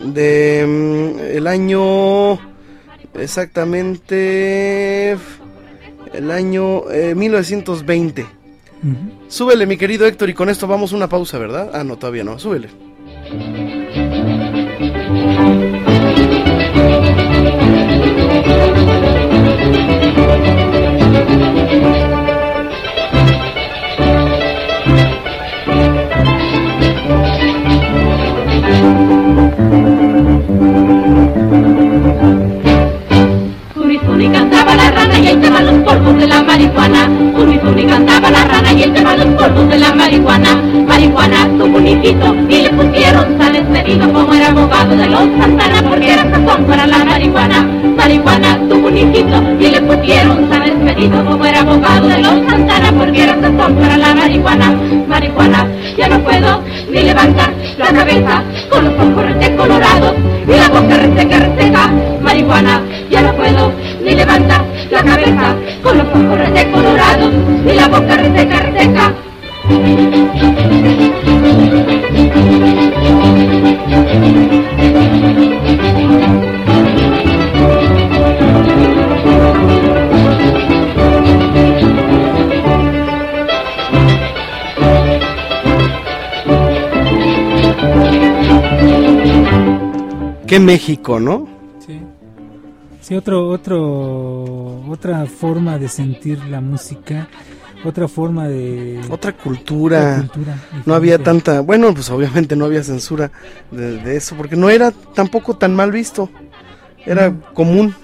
[0.03, 2.37] de mm, el año
[3.13, 5.11] exactamente
[6.13, 8.23] el año eh, 1920.
[8.23, 8.95] Ujú.
[9.29, 11.71] Súbele, mi querido Héctor, y con esto vamos a una pausa, ¿verdad?
[11.73, 12.67] Ah, no, todavía no, súbele.
[35.63, 37.09] Los polvos de la marihuana.
[37.35, 40.61] Zuni zuni cantaba la rana y te van los polvos de la marihuana.
[40.87, 46.13] Marihuana su municito y le pusieron San Expedito como era abogado de los Santana porque
[46.13, 47.67] era sazón para la marihuana.
[47.97, 53.23] Marihuana su municito y le pusieron San Expedito como era abogado de los Santana porque
[53.23, 54.75] era sazón para la marihuana.
[55.07, 59.11] Marihuana ya no puedo ni levantar la cabeza con los ojos
[59.57, 60.13] colorados
[60.47, 61.91] y la boca reseca reseca.
[62.21, 63.71] Marihuana ya no puedo
[64.03, 65.50] ni levantar la cabeza
[65.83, 67.33] con los ojos rete colorados
[67.65, 69.13] y la boca reseca reseca.
[90.51, 91.47] Qué México, ¿no?
[91.79, 91.97] Sí.
[92.99, 97.27] Sí, otro, otro, otra forma de sentir la música,
[97.83, 99.01] otra forma de...
[99.09, 99.99] Otra cultura.
[99.99, 100.55] otra cultura
[100.85, 103.31] No había tanta, bueno, pues obviamente no había censura
[103.71, 106.29] de, de eso, porque no era tampoco tan mal visto,
[107.05, 107.95] era común,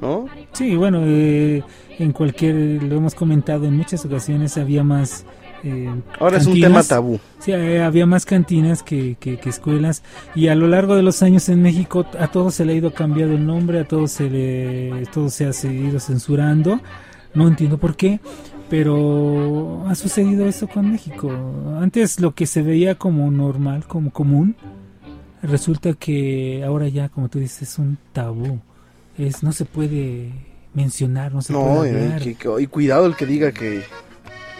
[0.00, 0.26] ¿no?
[0.52, 1.62] Sí, bueno, eh,
[1.98, 5.24] en cualquier, lo hemos comentado en muchas ocasiones, había más...
[5.64, 5.88] eh,
[6.20, 6.70] Ahora es un cantinas.
[6.70, 7.18] tema tabú.
[7.40, 10.02] Sí, eh, había más cantinas que, que- que escuelas
[10.34, 12.92] y a lo largo de los años en México a todo se le ha ido
[12.92, 16.80] cambiando el nombre, a todo se le, todo se ha seguido censurando.
[17.34, 18.20] No entiendo por qué,
[18.70, 21.30] pero ha sucedido eso con México.
[21.80, 24.54] Antes lo que se veía como normal, como común,
[25.42, 28.60] resulta que ahora ya, como tú dices, es un tabú.
[29.18, 30.30] Es, no se puede
[30.74, 32.20] mencionar, no se No, puede y, hablar.
[32.22, 33.82] que- que- y cuidado el que diga que,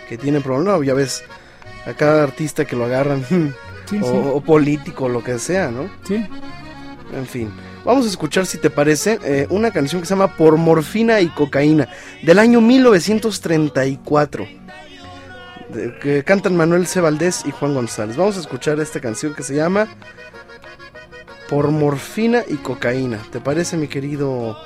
[0.09, 0.83] que tiene problema.
[0.85, 1.23] Ya ves,
[1.87, 3.25] a cada artista que lo agarran,
[3.91, 4.13] Sí, o, sí.
[4.35, 5.91] o político, lo que sea, ¿no?
[6.09, 6.25] Sí.
[7.15, 7.51] En fin.
[7.85, 11.29] Vamos a escuchar, si te parece, eh, una canción que se llama Por Morfina y
[11.29, 11.89] Cocaína,
[12.23, 14.47] del año 1934.
[15.69, 17.01] de- que cantan Manuel C.
[17.01, 18.17] Valdés y Juan González.
[18.17, 19.89] Vamos a escuchar esta canción que se llama
[21.49, 23.19] Por Morfina y Cocaína.
[23.33, 24.57] ¿Te parece, mi querido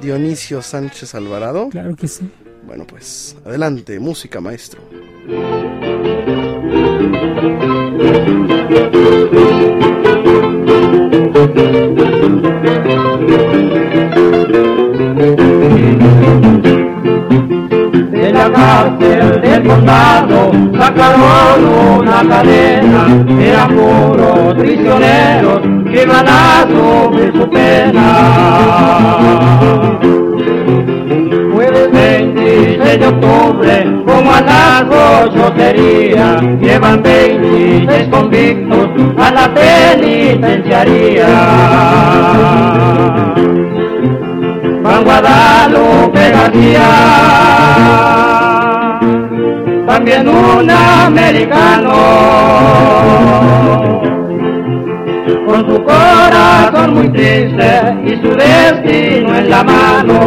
[0.00, 1.68] Dionisio Sánchez Alvarado?
[1.68, 2.28] Claro que sí.
[2.66, 4.80] Bueno, pues adelante, música, maestro.
[18.10, 21.64] De la cárcel del condado sacaron
[21.98, 25.60] una cadena, eran puros prisioneros
[25.92, 28.84] que a sufrir su pena.
[32.34, 41.26] Jueves 26 de octubre, como a las ocho sería, llevan 26 convictos a la penitenciaría.
[44.82, 46.90] Juan Guadalupe García,
[49.86, 51.92] también un americano,
[55.46, 60.18] con su corazón muy triste y su destino en la mano.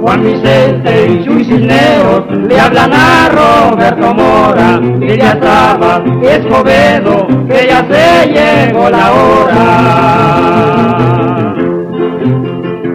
[0.00, 7.66] Juan Vicente y Chuy Cisneros le hablan a Roberto Mora, que ya estaba Escobedo, que
[7.66, 9.54] ya se llegó la hora.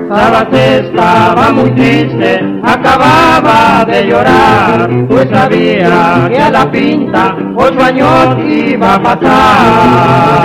[0.09, 8.37] Sabas estaba muy triste, acababa de llorar, pues sabía que a la pinta ocho años
[8.47, 10.39] iba a pasar.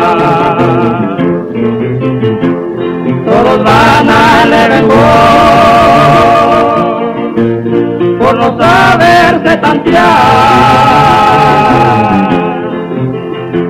[3.63, 4.95] Al Levengo
[8.19, 10.05] por no saberse tantear.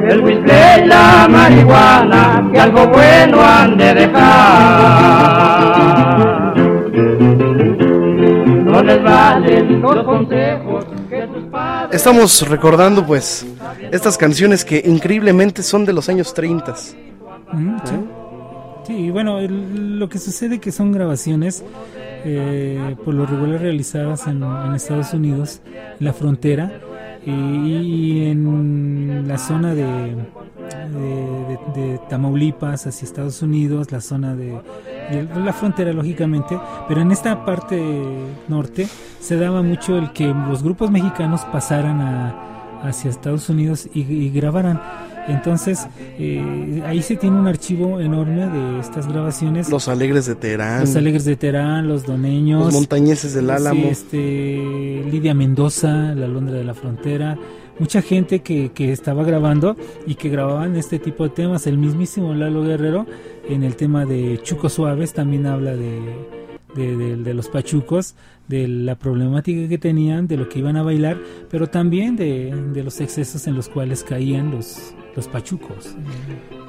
[0.09, 5.75] El whisky y la marihuana que algo bueno han de dejar.
[8.65, 13.47] No les valen los consejos que tus padres Estamos recordando, pues,
[13.93, 16.75] estas canciones que increíblemente son de los años 30.
[17.53, 17.95] Mm, sí.
[18.87, 21.65] Sí, bueno, el- lo que sucede que son grabaciones
[22.27, 24.43] eh, por lo regular realizadas en,
[24.75, 25.61] Estados Unidos,
[25.99, 26.73] en la frontera
[27.27, 34.53] y, en la zona de, de, de- Tamaulipas hacia Estados Unidos, la zona de,
[35.11, 36.59] de la frontera lógicamente,
[36.89, 37.83] pero en esta parte
[38.49, 38.87] norte
[39.21, 42.35] se daba mucho el que los grupos mexicanos pasaran a,
[42.83, 44.81] hacia Estados Unidos y, y grabaran.
[45.29, 45.87] Entonces,
[46.19, 49.71] eh, ahí se tiene un archivo enorme de estas grabaciones.
[49.71, 50.81] Los Alegres de Teherán.
[50.81, 52.65] Los Alegres de Terán, Los Doneños.
[52.67, 53.83] Los Montañeses del Álamo.
[53.83, 57.39] Sí, este, Lidia Mendoza, La Londra de la Frontera.
[57.79, 59.77] Mucha gente que, que estaba grabando
[60.07, 61.67] y que grababan este tipo de temas.
[61.67, 63.07] El mismísimo Lalo Guerrero,
[63.49, 66.01] en el tema de Chucos Suaves, también habla de,
[66.77, 68.15] de, de- de los pachucos,
[68.47, 71.19] de la problemática que tenían, de lo que iban a bailar,
[71.51, 75.95] pero también de, de los excesos en los cuales caían los, los pachucos.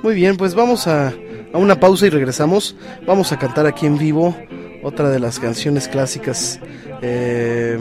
[0.04, 1.14] Muy bien, pues vamos a,
[1.54, 2.76] a una pausa y regresamos.
[3.06, 4.36] Vamos a cantar aquí en vivo
[4.86, 6.60] otra de las canciones clásicas
[7.02, 7.80] eh,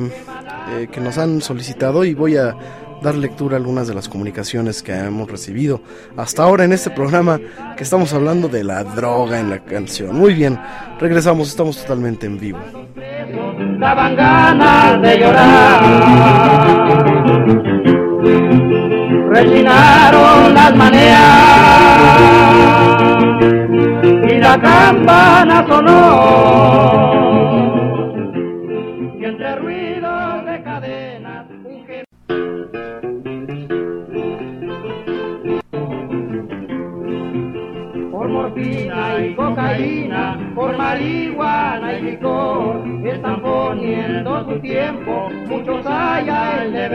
[0.70, 2.57] eh, que nos han solicitado y voy a
[3.03, 5.82] dar lectura a algunas de las comunicaciones que hemos recibido
[6.16, 7.39] hasta ahora en este programa
[7.77, 10.16] que estamos hablando de la droga en la canción.
[10.16, 10.59] Muy bien,
[10.99, 12.61] regresamos, estamos totalmente en vivo.
[13.78, 16.24] daban ganas de llorar.
[19.35, 22.20] Rechinaron las maneras
[24.31, 26.01] y la campana sonó.
[29.19, 32.05] Y entre ruidos de cadenas, un gem-
[38.12, 46.73] por morfina y cocaína, por marihuana y licor, están poniendo su tiempo, muchos allá el
[46.73, 46.89] de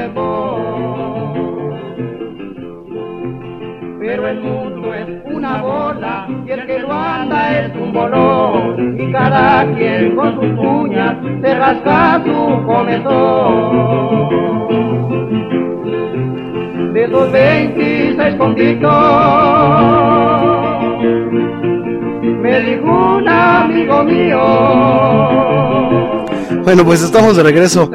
[4.10, 9.12] Pero el mundo es una bola y el que lo anda es un bolón y
[9.12, 13.70] cada quien con sus uñas se rasca su comezón.
[16.92, 18.92] De esos 26 convictos
[22.24, 24.42] me dijo un amigo mío.
[26.64, 27.92] Bueno, pues estamos de regreso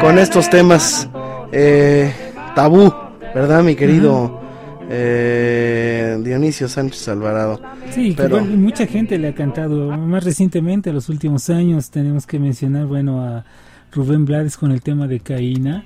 [0.00, 1.10] con estos temas
[1.52, 2.10] eh,
[2.54, 2.90] tabú
[3.34, 4.47] ¿verdad, mi querido
[4.90, 7.60] eh, Dionisio Sánchez Alvarado?
[7.90, 9.96] Sí, Pero- igual mucha gente le ha cantado.
[9.96, 13.44] Más recientemente, en los últimos años, tenemos que mencionar, bueno, a
[13.92, 15.84] Rubén Blades con el tema de Caína,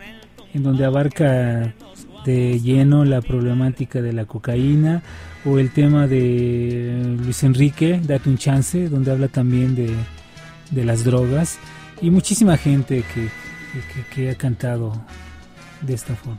[0.55, 1.75] en donde abarca
[2.25, 5.03] de lleno la problemática de la cocaína,
[5.45, 9.91] o el tema de Luis Enrique, Date un chance, donde habla también de,
[10.71, 11.59] de las drogas,
[12.01, 13.29] y muchísima gente que-
[14.15, 14.93] que ha cantado
[15.81, 16.39] de esta forma.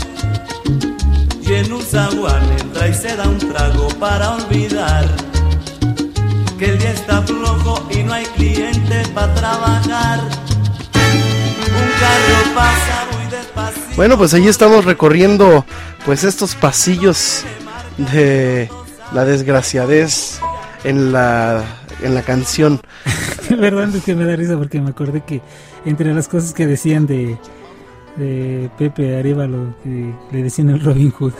[1.63, 5.05] En un zaguán entra y se da un trago para olvidar
[6.57, 10.21] que el día está flojo y no hay cliente para trabajar.
[10.95, 13.95] Un carro pasa muy despacito.
[13.95, 15.63] Bueno, pues ahí estamos recorriendo
[16.03, 17.43] pues estos pasillos
[18.11, 18.67] de
[19.13, 20.39] la desgraciadez
[20.83, 21.63] en la
[22.01, 22.81] en la canción.
[23.51, 25.43] Verdad es que me da risa porque me acordé que
[25.85, 27.37] entre las cosas que decían de,
[28.17, 31.33] de Pepe Arevalo, que le decían el Robin Hood.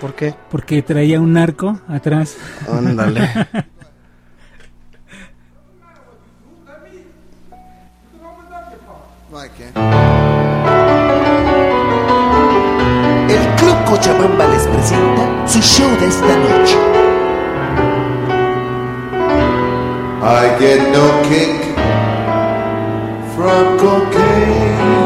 [0.00, 0.34] ¿Por qué?
[0.50, 2.36] Porque traía un narco atrás.
[2.68, 3.28] Ándale.
[13.28, 16.76] El Club Cochabamba les presenta su show de esta noche.
[20.22, 21.74] I get no kick
[23.34, 25.03] from cocaine.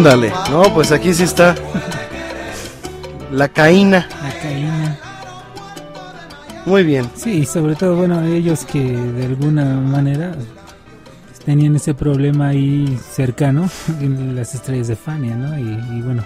[0.00, 0.32] Ándale.
[0.50, 1.54] No, pues aquí sí está
[3.30, 4.08] la caína.
[4.22, 4.98] La caína.
[6.64, 7.10] Muy bien.
[7.14, 10.34] Sí, sobre todo, bueno, ellos que de alguna manera
[11.44, 13.68] tenían ese problema ahí cercano,
[14.00, 15.58] en las estrellas de Fania, ¿no?
[15.58, 16.24] Y, y bueno,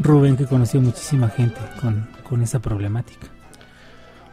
[0.00, 3.28] Rubén que conoció muchísima gente con, con esa problemática.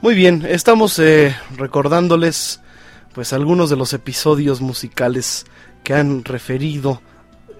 [0.01, 2.61] Muy bien, estamos eh, recordándoles
[3.13, 5.45] pues algunos de los episodios musicales
[5.83, 7.03] que han referido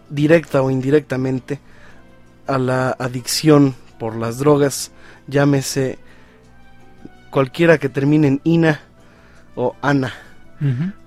[0.10, 1.60] directa o indirectamente
[2.48, 4.92] a la adicción por las drogas,
[5.28, 5.98] llámese
[7.32, 8.82] cualquiera que termine en Ina
[9.56, 10.14] o Ana,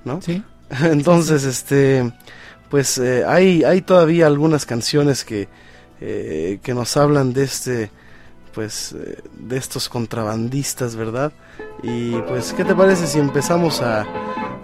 [0.04, 0.20] ¿no?
[0.22, 0.42] Sí.
[0.82, 2.12] Entonces, este,
[2.68, 5.48] pues eh, hay, hay todavía algunas canciones que,
[6.00, 7.90] eh, que nos hablan de este,
[8.54, 11.32] pues, eh, de estos contrabandistas, ¿verdad?
[11.82, 14.04] Y pues, ¿qué te parece si empezamos a,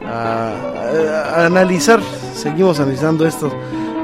[0.05, 2.01] a- a analizar,
[2.35, 3.51] seguimos analizando esto,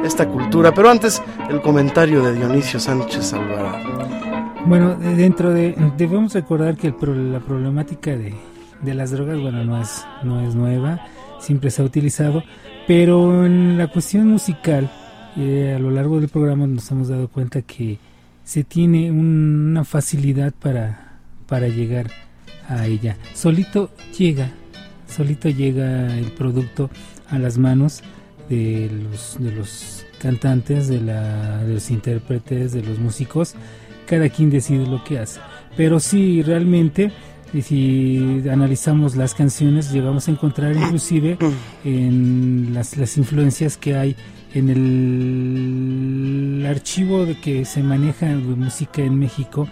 [0.05, 4.01] esta cultura, pero antes el comentario de Dionisio Sánchez Alvarado.
[4.67, 8.35] Bueno, de- dentro de debemos recordar que el la problemática de,
[8.83, 11.01] de las drogas, bueno, no es no es nueva,
[11.39, 12.43] siempre se ha utilizado,
[12.87, 14.91] pero en la cuestión musical,
[15.37, 17.99] eh, a lo largo del programa nos hemos dado cuenta que
[18.45, 21.07] se tiene un- una facilidad para
[21.47, 22.07] para llegar
[22.69, 23.17] a ella.
[23.35, 24.51] Solito llega,
[25.09, 26.89] solito llega el producto
[27.29, 28.03] a las manos
[28.51, 33.55] de los de los cantantes, de, la, de los intérpretes, de los músicos
[34.11, 35.41] cada quien decide lo que hace.
[35.77, 37.13] Pero sí, realmente,
[37.55, 41.39] y si analizamos las canciones, llegamos a encontrar inclusive
[41.85, 44.17] en las, las influencias que hay
[44.53, 49.69] en el archivo de que se maneja de música en México,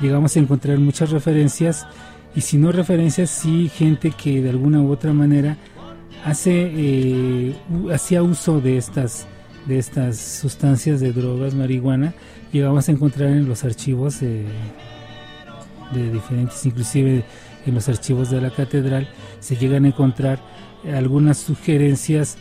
[0.00, 1.84] llegamos a encontrar muchas referencias
[2.36, 5.56] y si no referencias, sí gente que de alguna u otra manera
[6.24, 7.54] hace eh,
[7.92, 9.26] hacía uso de estas
[9.66, 12.12] de estas sustancias de drogas, marihuana,
[12.52, 14.44] llegamos a encontrar en los archivos de,
[15.94, 17.24] de diferentes, inclusive
[17.64, 19.08] en los archivos de la catedral,
[19.40, 20.38] se llegan a encontrar
[20.92, 22.36] algunas sugerencias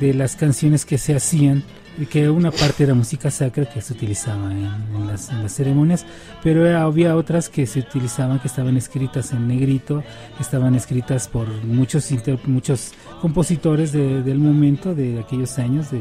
[0.00, 1.62] de las canciones que se hacían,
[2.10, 6.04] que una parte era música sacra que se utilizaba en, las, ceremonias,
[6.42, 10.02] pero había otras que se utilizaban, que estaban escritas en negrito,
[10.40, 16.00] estaban escritas por muchos, inter- muchos compositores de- del momento, de aquellos años, de,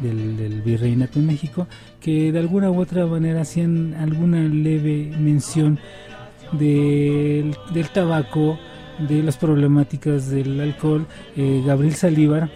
[0.00, 1.66] del, del virreinato en México,
[2.00, 5.78] que de alguna u otra manera hacían alguna leve mención
[6.52, 8.58] del, del tabaco,
[9.08, 11.06] de las problemáticas del alcohol.
[11.36, 12.50] Eh, Gabriel Salívar,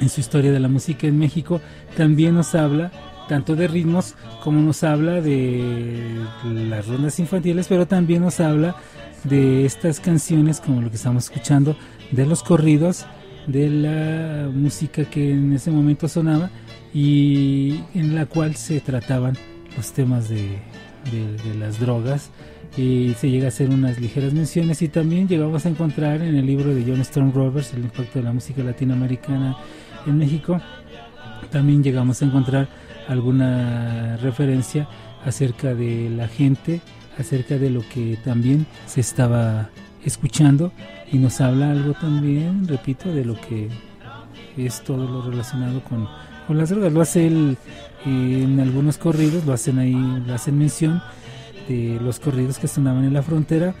[0.00, 1.60] en su historia de la música en México,
[1.96, 2.90] también nos habla
[3.28, 8.76] tanto de ritmos como nos habla de las rondas infantiles, pero también nos habla
[9.24, 11.76] de estas canciones como lo que estamos escuchando,
[12.10, 13.06] de los corridos,
[13.46, 16.50] de la música que en ese momento sonaba
[16.92, 19.36] y en la cual se trataban
[19.76, 20.58] los temas de,
[21.58, 22.30] las drogas.
[22.76, 26.44] Y se llega a hacer unas ligeras menciones y también llegamos a encontrar en el
[26.44, 29.56] libro de John Stone Roberts el impacto de la música latinoamericana
[30.06, 30.60] en México
[31.50, 32.68] también llegamos a encontrar
[33.08, 34.88] alguna referencia
[35.24, 36.80] acerca de la gente
[37.18, 39.70] acerca de lo que también se estaba
[40.04, 40.72] escuchando
[41.12, 43.68] y nos habla algo también repito de lo que
[44.56, 46.08] es todo lo relacionado con,
[46.46, 46.92] con las drogas.
[46.92, 47.56] Lo hace él
[48.06, 51.02] eh, en algunos corridos lo hacen ahí lo hacen mención
[51.68, 53.74] de los corridos que sonaban en la frontera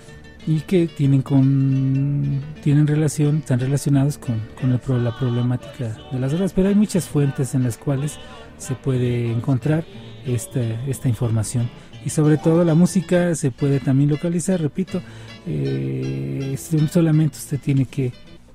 [0.46, 6.32] y que tienen con tienen relación están relacionados con, con el la problemática de las
[6.32, 8.18] drogas pero hay muchas fuentes en las cuales
[8.58, 9.84] se puede encontrar
[10.26, 11.68] esta, esta información
[12.04, 15.00] y sobre todo la música se puede también localizar repito
[15.46, 16.56] eh,
[16.90, 18.12] solamente usted tiene que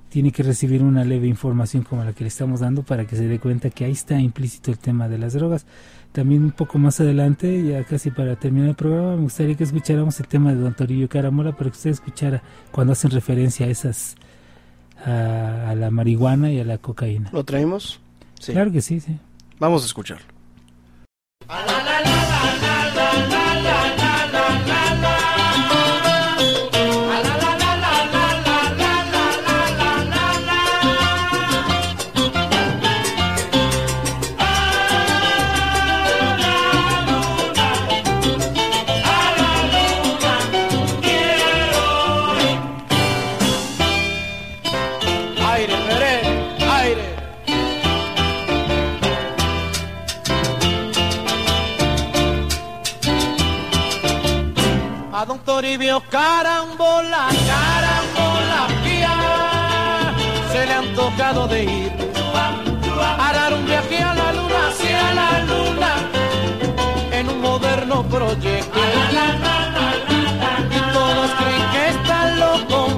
[0.10, 3.28] tiene que recibir una leve información como la que le estamos dando para que se
[3.28, 5.66] dé cuenta que ahí está implícito el tema de las drogas.
[6.12, 10.20] También un poco más adelante, ya casi para terminar el programa, me gustaría que escucháramos
[10.20, 12.42] el tema de Don Torillo Caramola, para que usted escuchara
[12.72, 14.16] cuando hacen referencia a esas,
[15.06, 17.30] a, a la marihuana y a la cocaína.
[17.32, 18.00] ¿Lo traemos?
[18.40, 18.54] Sí.
[18.54, 19.18] Claro que sí, sí.
[19.60, 20.26] Vamos a escucharlo.
[21.48, 22.39] Aire,
[55.60, 60.14] Toribio carambola, carambola, pía.
[60.54, 61.92] Se le han tocado de ir
[63.20, 65.92] a dar un viaje a la luna, hacia la luna,
[67.12, 68.80] en un moderno proyecto.
[70.78, 72.98] Y todos creen que está loco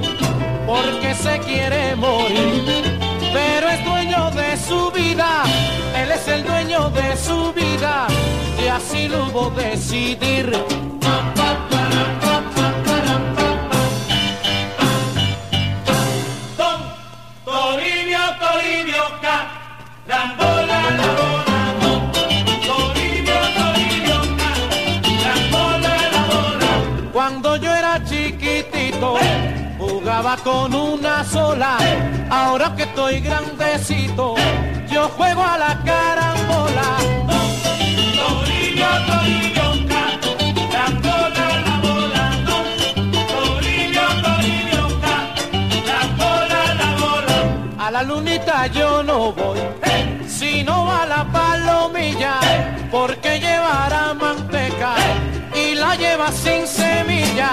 [0.68, 3.00] porque se quiere morir,
[3.34, 5.46] pero es dueño de su vida,
[5.96, 8.06] él es el dueño de su vida,
[8.64, 11.01] y así lo hubo decidir.
[30.38, 31.78] Con una sola.
[32.30, 34.36] Ahora que estoy grandecito,
[34.90, 36.82] yo juego a la carambola.
[41.64, 42.66] La bola, don.
[43.28, 44.84] Toribio, Toribio,
[45.88, 47.86] Rambola la bola.
[47.86, 49.60] A la lunita yo no voy,
[50.28, 52.40] sino a la palomilla,
[52.90, 54.95] porque llevará manteca
[55.53, 57.52] y la lleva sin semilla.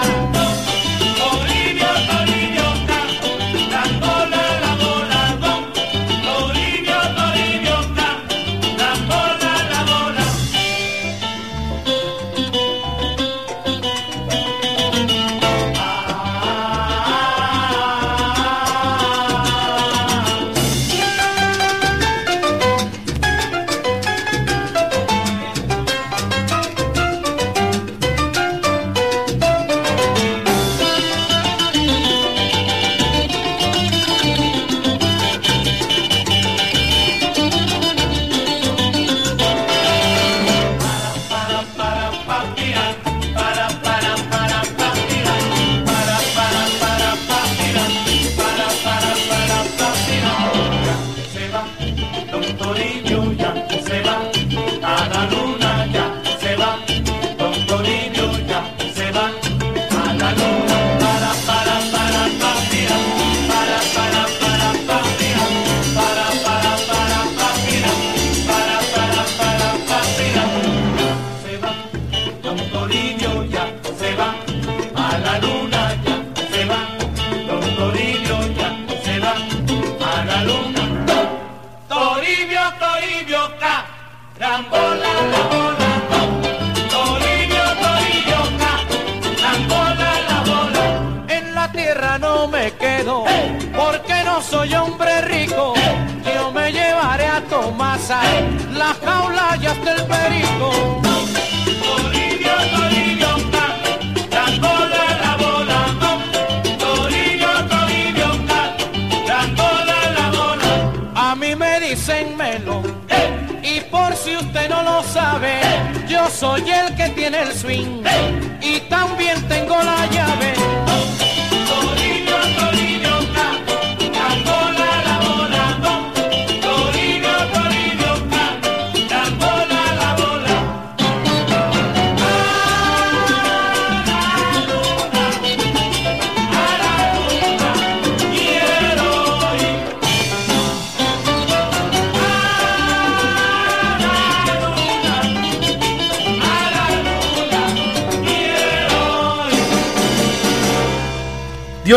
[117.69, 117.98] Tiene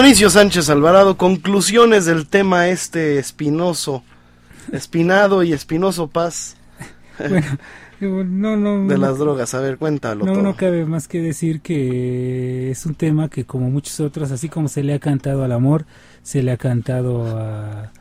[0.02, 4.02] Dionisio Sánchez Alvarado, conclusiones del tema este espinoso,
[4.72, 6.56] espinado y espinoso paz
[8.00, 9.54] Bueno, no, no, de las drogas.
[9.54, 10.42] A ver, cuéntalo No, todo.
[10.42, 14.66] no cabe más que decir que es un tema que como muchos otros, así como
[14.66, 15.84] se le ha cantado al amor,
[16.24, 17.92] se le ha cantado a,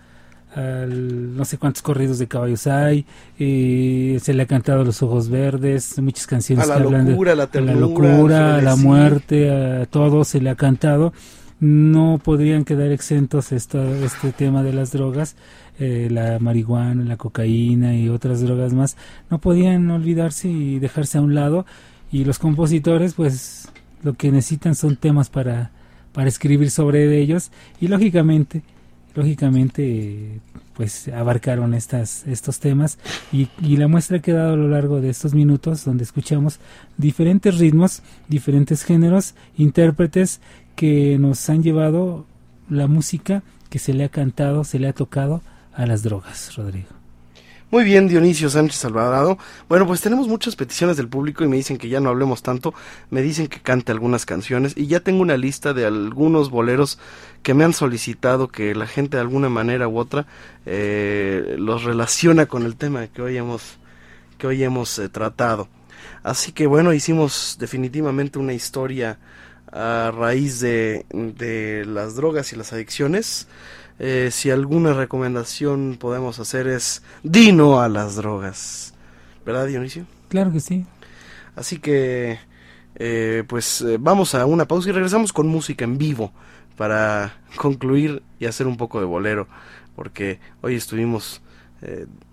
[0.55, 3.05] al- no sé cuántos corridos de caballos hay,
[3.37, 7.05] eh, se le ha cantado a los ojos verdes, muchas canciones A la que hablan
[7.05, 11.13] de locura, la a ternura, locura, a la muerte, a todo se le ha cantado.
[11.61, 15.35] No podrían quedar exentos esta, este tema de las drogas,
[15.77, 18.97] eh, la marihuana, la cocaína y otras drogas más,
[19.29, 21.67] no podían olvidarse y dejarse a un lado.
[22.11, 23.69] Y los compositores, pues,
[24.01, 25.69] lo que necesitan son temas para,
[26.13, 27.51] para escribir sobre ellos.
[27.79, 28.63] Y lógicamente,
[29.13, 30.39] lógicamente,
[30.73, 32.97] pues, abarcaron estas, estos temas.
[33.31, 36.59] Y, y la muestra que he dado a lo largo de estos minutos, donde escuchamos
[36.97, 40.41] diferentes ritmos, diferentes géneros, intérpretes
[40.81, 42.25] que nos han llevado
[42.67, 45.43] la música que se le ha cantado, se le ha tocado
[45.75, 46.87] a las drogas, Rodrigo.
[47.69, 49.37] Muy bien, Dionisio Sánchez Alvarado.
[49.69, 52.73] Bueno, pues tenemos muchas peticiones del público y me dicen que ya no hablemos tanto.
[53.11, 56.97] Me dicen que cante algunas canciones y ya tengo una lista de algunos boleros
[57.43, 60.25] que me han solicitado que la gente de alguna manera u otra
[60.65, 63.77] eh, los relaciona con el tema que hoy hemos,
[64.39, 65.67] que hoy hemos eh, tratado.
[66.23, 69.19] Así que bueno, hicimos definitivamente una historia
[69.71, 73.47] a raíz de, de las drogas y las adicciones.
[74.03, 78.95] Eh, si alguna recomendación podemos hacer es dino a las drogas.
[79.45, 80.07] ¿Verdad, Dionisio?
[80.27, 80.87] Claro que sí.
[81.55, 82.39] Así que,
[82.95, 86.33] eh, pues eh, vamos a una pausa y regresamos con música en vivo
[86.77, 89.47] para concluir y hacer un poco de bolero,
[89.95, 91.41] porque hoy estuvimos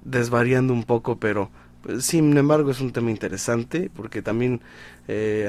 [0.04, 1.50] desvariando un poco, pero
[1.80, 4.60] pues, sin embargo es un tema interesante porque también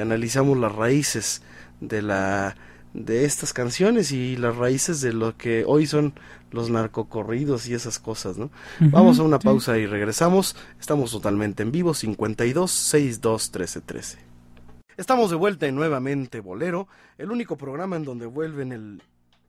[0.00, 1.42] analizamos las raíces
[1.80, 2.56] de la
[2.92, 6.12] de estas canciones y las raíces de lo que hoy son
[6.50, 8.50] los narcocorridos y esas cosas, ¿no?
[8.80, 10.56] Vamos a una pausa y regresamos.
[10.80, 14.18] Estamos totalmente en vivo, 52 62 13 13.
[14.96, 19.02] Estamos de vuelta en nuevamente Bolero, el único programa en donde vuelven el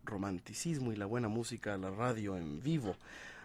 [0.05, 2.95] romanticismo y la buena música a la radio en vivo.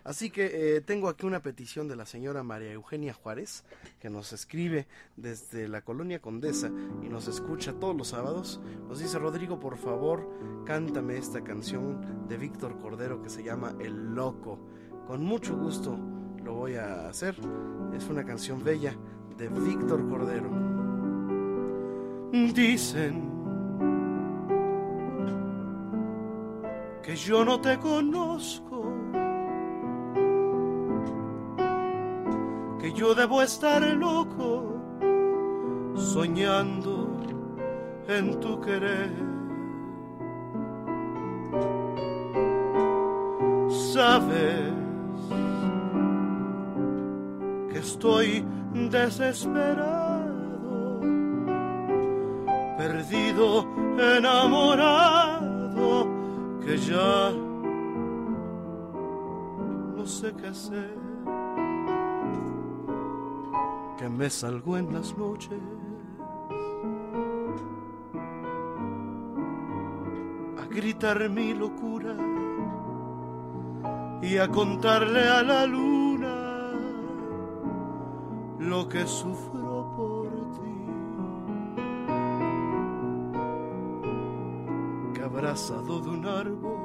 [0.07, 3.65] Así que eh, tengo aquí una petición de la señora María Eugenia Juárez,
[3.99, 6.71] que nos escribe desde la colonia Condesa
[7.03, 8.61] y nos escucha todos los sábados.
[8.89, 10.31] Nos dice, Rodrigo, por favor,
[10.65, 14.61] cántame esta canción de Víctor Cordero que se llama El Loco.
[15.09, 15.99] Con mucho gusto
[16.45, 17.35] lo voy a hacer.
[17.93, 18.97] Es una canción bella
[19.37, 20.51] de Víctor Cordero.
[22.55, 23.29] Dicen
[27.03, 28.66] que yo no te conozco
[32.95, 34.75] yo debo estar loco
[35.97, 37.09] soñando
[38.09, 39.13] en tu querer.
[43.93, 44.73] Sabes
[47.71, 48.45] que estoy
[48.91, 51.01] desesperado,
[52.77, 53.65] perdido,
[54.19, 56.09] enamorado,
[56.65, 57.33] que ya
[59.97, 61.06] no sé qué hacer
[63.97, 65.59] que me salgo en las noches
[70.59, 72.15] a gritar mi locura
[74.21, 76.73] y a contarle a la luna
[78.59, 80.77] lo que sufro por ti.
[85.15, 86.77] Que abrazado de un árbol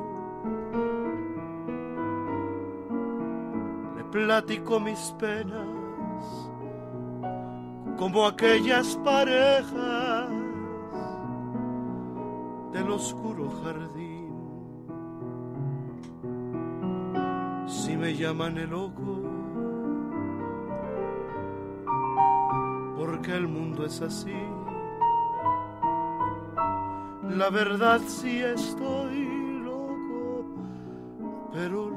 [3.97, 5.80] le platico mis penas
[8.01, 10.27] como aquellas parejas
[12.73, 14.33] del oscuro jardín.
[17.67, 19.21] Si me llaman el loco,
[22.97, 24.33] porque el mundo es así.
[27.37, 30.43] La verdad sí estoy loco,
[31.53, 31.90] pero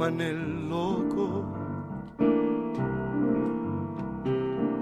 [0.00, 1.44] llaman el loco,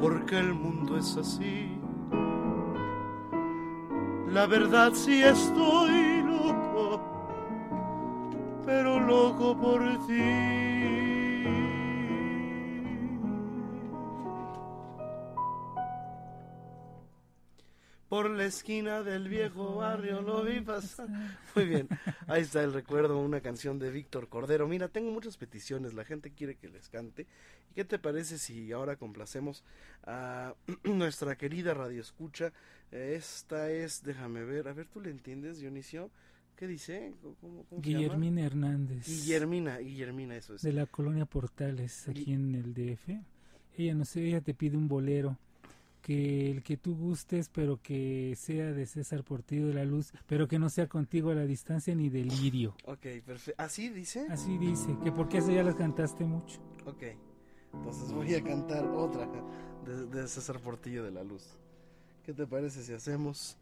[0.00, 1.76] porque el mundo es así.
[4.28, 7.00] La verdad sí estoy loco,
[8.64, 10.77] pero loco por ti.
[18.48, 21.08] Esquina del viejo barrio lo vi pasar.
[21.54, 21.88] Muy bien,
[22.26, 24.66] ahí está el recuerdo, una canción de Víctor Cordero.
[24.66, 27.26] Mira, tengo muchas peticiones, la gente quiere que les cante.
[27.70, 29.62] ¿Y qué te parece si ahora complacemos
[30.04, 30.54] a
[30.84, 32.52] nuestra querida radio escucha?
[32.90, 36.10] Esta es, déjame ver, a ver, ¿tú le entiendes, Dionisio?
[36.56, 37.14] ¿Qué dice?
[37.70, 39.06] Guillermina Hernández.
[39.06, 40.62] Guillermina, Guillermina, eso es.
[40.62, 43.10] De la colonia Portales, aquí en el DF.
[43.76, 45.38] Ella, no sé, ella te pide un bolero
[46.09, 50.48] que el que tú gustes, pero que sea de César Portillo de la Luz, pero
[50.48, 52.74] que no sea contigo a la distancia ni delirio.
[52.86, 53.62] Ok, perfecto.
[53.62, 54.26] ¿Así dice?
[54.30, 56.60] Así dice, que porque eso ya las cantaste mucho.
[56.86, 57.02] Ok,
[57.74, 59.28] entonces voy a cantar otra
[59.85, 61.44] de, César Portillo de la Luz.
[62.24, 63.59] ¿Qué te parece si hacemos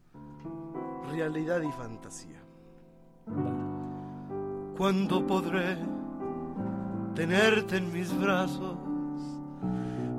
[1.10, 2.40] realidad y fantasía?
[4.76, 5.78] ¿Cuándo podré
[7.16, 8.78] tenerte en mis brazos?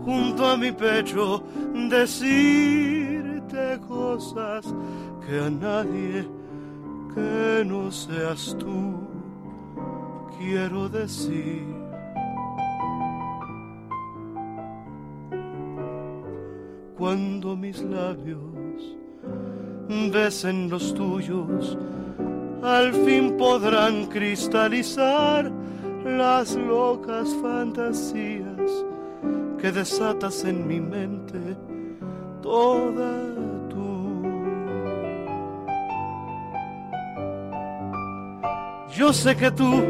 [0.08, 1.44] Junto a mi pecho
[1.90, 4.74] decirte cosas
[5.26, 6.26] que a nadie
[7.14, 9.02] que no seas tú
[10.40, 11.76] quiero decir.
[16.98, 18.96] Cuando mis labios
[20.14, 21.78] besen los tuyos,
[22.64, 25.52] al fin podrán cristalizar
[26.06, 28.86] las locas fantasías
[29.60, 31.40] que desatas en mi mente
[32.42, 33.12] toda
[33.70, 34.24] tú.
[38.96, 39.84] Yo sé que tú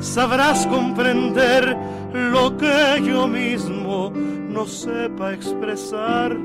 [0.00, 1.76] sabrás comprender
[2.12, 6.36] lo que yo mismo no sepa expresar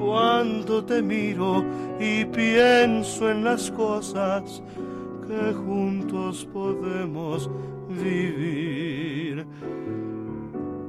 [0.00, 1.64] cuando te miro
[2.00, 4.62] y pienso en las cosas
[5.26, 7.50] que juntos podemos
[7.88, 9.46] vivir.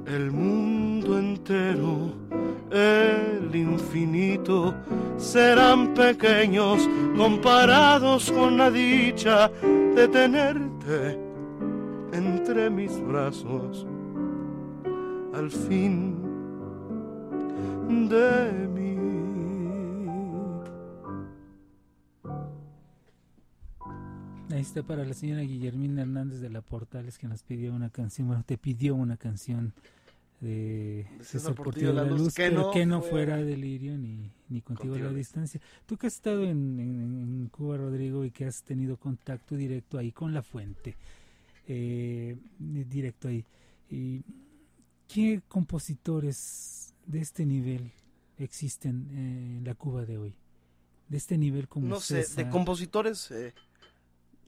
[0.09, 2.11] El mundo entero,
[2.71, 4.73] el infinito,
[5.17, 11.19] serán pequeños comparados con la dicha de tenerte
[12.11, 13.85] entre mis brazos.
[15.35, 16.15] Al fin
[18.09, 18.89] de mí.
[24.51, 28.27] Ahí está para la señora Guillermina Hernández de la Portales que nos pidió una canción,
[28.27, 29.73] bueno, te pidió una canción
[30.41, 34.31] de César Portillo de la Luz, que pero no que no fuera- fuera delirio ni,
[34.47, 35.59] ni contigo, a Contigo la a la distancia.
[35.85, 39.97] Tú que has estado en, en- en Cuba, Rodrigo, y que has tenido contacto directo
[39.97, 40.95] ahí con la fuente,
[41.67, 43.43] eh, directo ahí,
[43.89, 44.21] y
[45.07, 47.91] ¿qué compositores de este nivel
[48.37, 50.35] existen eh, en la Cuba de hoy?
[51.09, 52.49] De este nivel como No sé, de César?
[52.49, 53.53] compositores eh,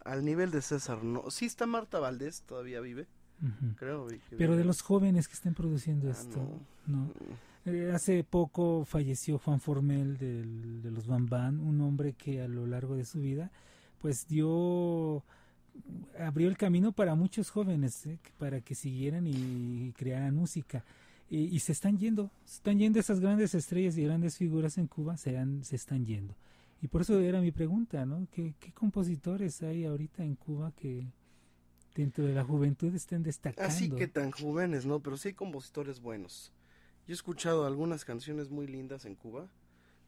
[0.06, 1.30] al nivel de César, no.
[1.32, 3.08] Sí está Marta Valdés, todavía vive.
[3.78, 4.08] Creo.
[4.08, 7.10] que Pero de los jóvenes que estén produciendo Ah, esto, no.
[7.66, 12.66] Eh, hace poco falleció Juan Formel del- de los Bambán, un hombre que a lo
[12.68, 13.52] largo de su vida,
[14.00, 15.24] pues dio,
[16.20, 20.84] abrió el camino para muchos jóvenes, eh, para que siguieran y crearan música.
[21.30, 24.88] Y, y se están yendo, se están yendo esas grandes estrellas y grandes figuras en
[24.88, 26.36] Cuba, se, han- se están yendo.
[26.82, 28.28] Y por eso era mi pregunta, ¿no?
[28.32, 31.06] ¿Qué, qué compositores hay ahorita en Cuba que
[31.96, 33.68] dentro de la juventud estén destacando?
[33.68, 35.00] Así que tan jóvenes, ¿no?
[35.02, 36.52] Pero sí hay compositores buenos.
[37.08, 39.50] Yo he escuchado algunas canciones muy lindas en Cuba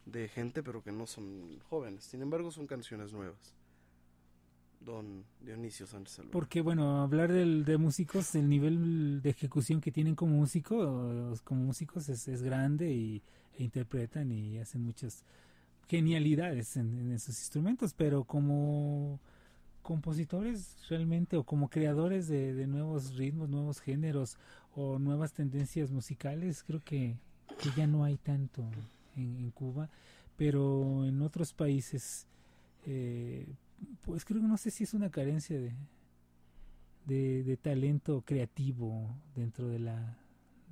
[0.06, 2.04] de gente, pero que no son jóvenes.
[2.04, 3.56] Sin embargo, son canciones nuevas.
[4.80, 6.32] Don Dionisio Sánchez Alvarado.
[6.34, 11.64] Porque, bueno, hablar del, de músicos, el nivel de ejecución que tienen como músicos, como
[11.64, 13.24] músicos es, es grande y,
[13.58, 15.24] e interpretan y hacen muchas
[15.88, 19.20] genialidades en, en esos instrumentos, pero como
[19.84, 24.38] compositores realmente o como creadores de, de nuevos ritmos, nuevos géneros
[24.76, 27.18] o nuevas tendencias musicales, creo que,
[27.60, 28.64] que ya no hay tanto
[29.16, 29.90] en, en Cuba,
[30.36, 32.26] pero en otros países,
[32.86, 33.46] eh,
[34.02, 35.74] pues creo que no sé si es una carencia de,
[37.06, 40.18] de, de talento creativo dentro de la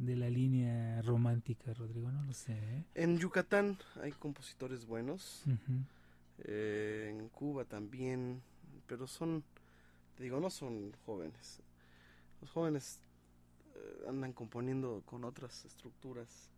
[0.02, 2.54] de la línea romántica, Rodrigo, no lo sé.
[2.54, 2.84] ¿eh?
[2.96, 5.44] En Yucatán hay compositores buenos.
[6.40, 8.42] Eh, en Cuba también.
[8.92, 9.42] Pero son,
[10.18, 11.62] te digo, no son jóvenes.
[12.42, 13.00] Los jóvenes
[13.74, 16.50] eh, andan componiendo con otras estructuras.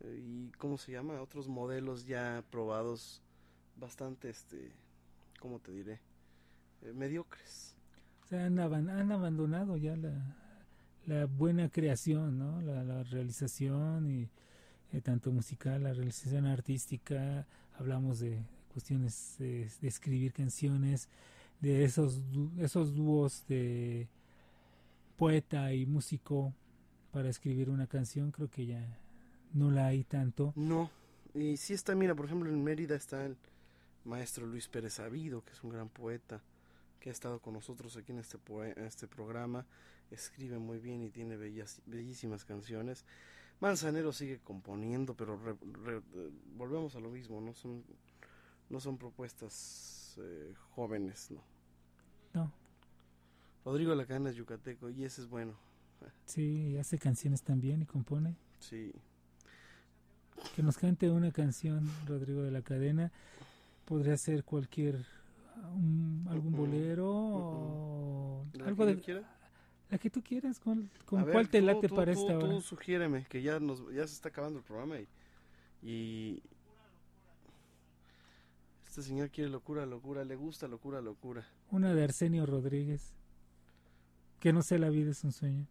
[0.00, 1.22] eh, y, ¿cómo se llama?
[1.22, 3.22] Otros modelos ya probados
[3.76, 4.72] bastante, este,
[5.38, 6.00] ¿cómo te diré?
[6.82, 7.76] Eh, mediocres.
[8.24, 10.34] O sea, han, han abandonado ya la,
[11.06, 12.60] la buena creación, ¿no?
[12.62, 14.10] La, realización
[14.92, 17.46] y tanto musical, la realización artística,
[17.78, 18.42] hablamos de
[18.78, 21.08] cuestiones de, escribir canciones,
[21.60, 22.22] de esos
[22.60, 24.06] esos dúos de
[25.16, 26.54] poeta y músico
[27.10, 28.86] para escribir una canción, creo que ya
[29.52, 30.52] no la hay tanto.
[30.54, 30.90] No,
[31.34, 33.36] y sí está, mira, por ejemplo, en Mérida está el
[34.04, 36.40] maestro Luis Pérez Sabido, que es un gran poeta,
[37.00, 38.38] que ha estado con nosotros aquí en este,
[38.76, 39.66] en este programa,
[40.12, 43.04] escribe muy bien y tiene bellas, bellísimas canciones.
[43.58, 46.00] Manzanero sigue componiendo, pero re-
[46.56, 47.82] volvemos a lo mismo, no son,
[48.70, 51.42] no son propuestas eh, jóvenes, no.
[52.34, 52.52] No.
[53.64, 55.54] Rodrigo Lacana es yucateco y ese es bueno,
[56.26, 58.36] Sí, hace canciones también y compone.
[58.60, 58.92] sí.
[60.54, 63.10] Que nos cante una canción, Rodrigo de la Cadena.
[63.84, 65.04] Podría ser cualquier,
[65.74, 69.00] un- algún bolero o ¿La algo que de...
[69.00, 69.34] quiera?
[69.90, 72.38] La que tú quieras, ¿con, con ver, cuál te tú- late tú- para tú- esta
[72.38, 72.48] hora?
[72.50, 75.08] Tú sugiéreme, que ya, nos, ya se está acabando el programa y,
[75.82, 76.42] y
[78.98, 81.46] este señor quiere locura, locura, le gusta locura, locura.
[81.70, 83.14] Una de Arsenio Rodríguez.
[84.40, 85.68] Que no sé, la vida es un sueño.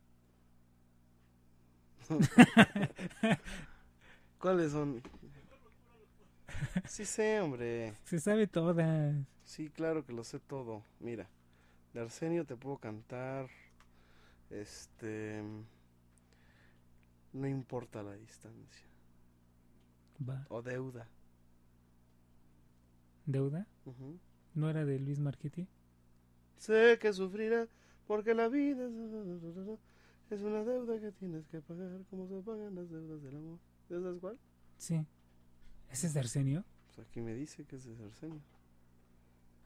[4.39, 5.01] ¿Cuáles son?
[6.87, 7.95] Sí sé, hombre.
[8.05, 9.13] Se sabe todas.
[9.43, 10.85] Sí, claro que lo sé todo.
[11.01, 11.27] Mira,
[11.93, 13.49] de Arsenio te puedo cantar,
[14.49, 15.43] este,
[17.33, 18.87] no importa la distancia.
[20.17, 20.45] Va.
[20.47, 21.09] O deuda.
[23.27, 23.67] ¿Deuda?
[24.55, 25.67] ¿No era de Luis Marchetti?
[26.57, 27.67] Sé que sufrirá
[28.07, 28.85] porque la vida
[30.31, 33.59] es, una deuda que tienes que pagar como se pagan las deudas del amor.
[33.89, 34.39] ¿Ya sabes cuál?
[34.77, 35.05] Sí.
[35.91, 36.63] ¿Ese es de Arsenio?
[36.95, 38.41] Pues aquí me dice que es de Arsenio.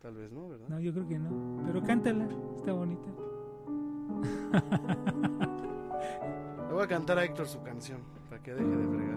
[0.02, 0.68] Tal vez no, ¿verdad?
[0.68, 1.64] No, yo creo que no.
[1.68, 2.28] Pero cántala,
[2.58, 3.06] está bonita.
[6.68, 9.11] Le voy a cantar a Héctor su canción para que deje de fregar.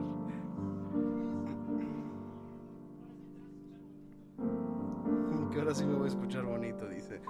[5.64, 7.22] Ahora sí me voy a escuchar bonito, dice.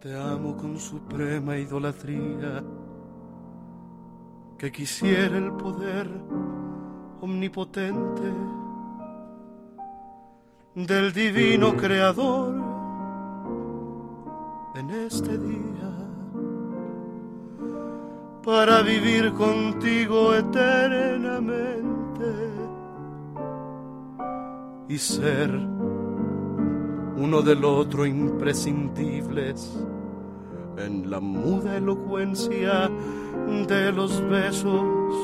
[0.00, 2.62] Te amo con suprema idolatría,
[4.56, 6.08] que quisiera el poder
[7.20, 8.32] omnipotente
[10.76, 12.54] del divino creador
[14.76, 15.90] en este día
[18.44, 21.68] para vivir contigo eternamente
[24.88, 25.77] y ser
[27.18, 29.76] uno del otro imprescindibles
[30.76, 32.90] en la muda elocuencia
[33.66, 35.14] de los besos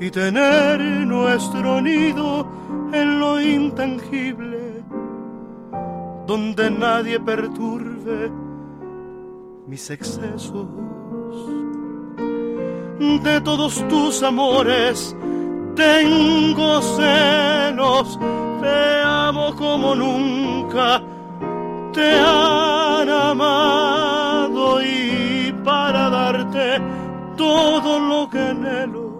[0.00, 2.46] y tener nuestro nido
[2.92, 4.82] en lo intangible,
[6.26, 8.30] donde nadie perturbe
[9.66, 10.66] mis excesos.
[13.22, 15.14] De todos tus amores
[15.76, 18.18] tengo celos,
[18.60, 21.02] te amo como nunca
[21.92, 26.80] te han amado y para darte
[27.36, 29.10] todo lo que anhelo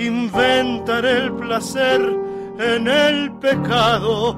[0.00, 2.00] inventaré el placer
[2.58, 4.36] en el pecado.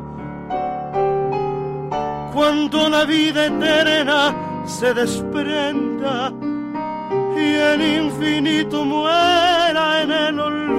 [2.35, 4.35] Cuando la vida eterna
[4.67, 6.33] se desprenda
[7.37, 10.72] y el infinito muera en el olvido,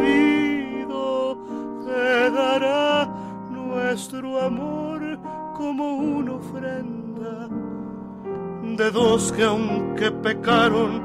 [8.76, 11.02] de dos que aunque pecaron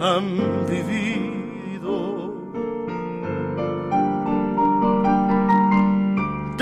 [0.00, 1.12] han vivido.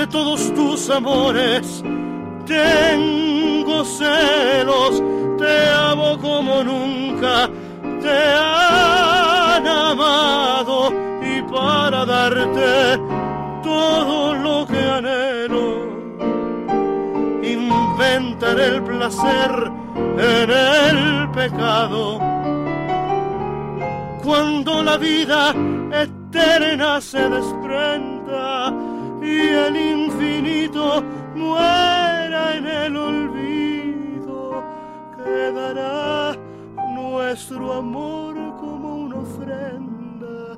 [0.01, 1.83] de todos tus amores.
[2.47, 5.03] Tengo celos,
[5.39, 7.51] te amo como nunca
[8.01, 10.91] te han amado
[11.23, 12.99] y para darte
[13.63, 15.67] todo lo que anhelo,
[17.43, 19.80] inventaré el placer
[20.21, 22.19] en el pecado.
[24.23, 25.55] Cuando la vida
[25.93, 28.73] eterna se desprenda
[29.23, 31.03] y el infinito
[31.35, 34.63] muera en el olvido,
[35.25, 36.37] quedará
[36.95, 40.57] nuestro amor como una ofrenda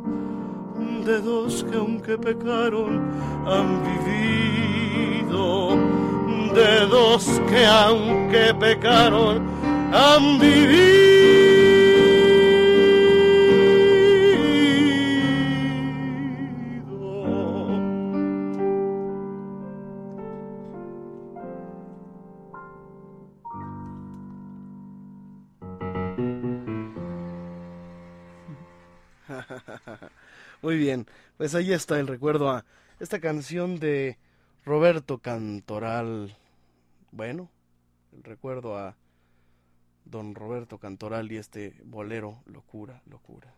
[1.04, 3.00] de dos que aunque pecaron
[3.46, 5.76] han vivido,
[6.54, 9.42] de dos que aunque pecaron
[9.92, 10.92] han vivido.
[30.62, 31.06] Muy bien,
[31.36, 32.64] pues ahí está el recuerdo a
[33.00, 34.18] esta canción de
[34.64, 36.36] Roberto Cantoral.
[37.10, 37.50] Bueno,
[38.22, 38.96] recuerdo a
[40.04, 43.52] don Roberto Cantoral y este bolero, locura, locura.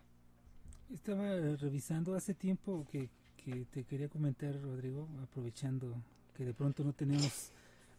[0.92, 1.24] Estaba
[1.56, 5.94] revisando hace tiempo que, que te quería comentar, Rodrigo, aprovechando
[6.34, 7.50] que de pronto no tenemos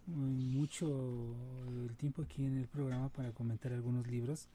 [0.07, 1.35] mm, mucho
[1.87, 4.47] el tiempo aquí en el programa para comentar algunos libros.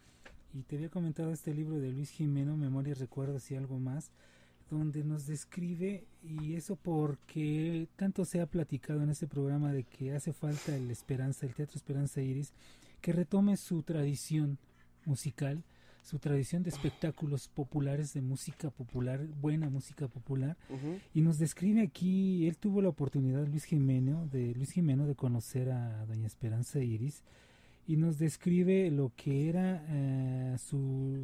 [0.53, 4.11] Y te había comentado este libro de Luis Jimeno, Memorias, Recuerdos y algo más,
[4.71, 10.13] donde nos describe, y eso porque tanto se ha platicado en este programa de que
[10.13, 12.53] hace falta el Esperanza, el Teatro Esperanza Iris,
[13.01, 14.59] que retome su tradición
[15.05, 15.63] musical,
[16.03, 20.57] su tradición de espectáculos populares, de música popular, buena música popular,
[21.15, 25.71] y nos describe aquí, él tuvo la oportunidad, Luis Jimeno, de Luis Jimeno, de conocer
[25.71, 27.23] a Doña Esperanza Iris,
[27.87, 31.19] y nos describe lo que era eh, su,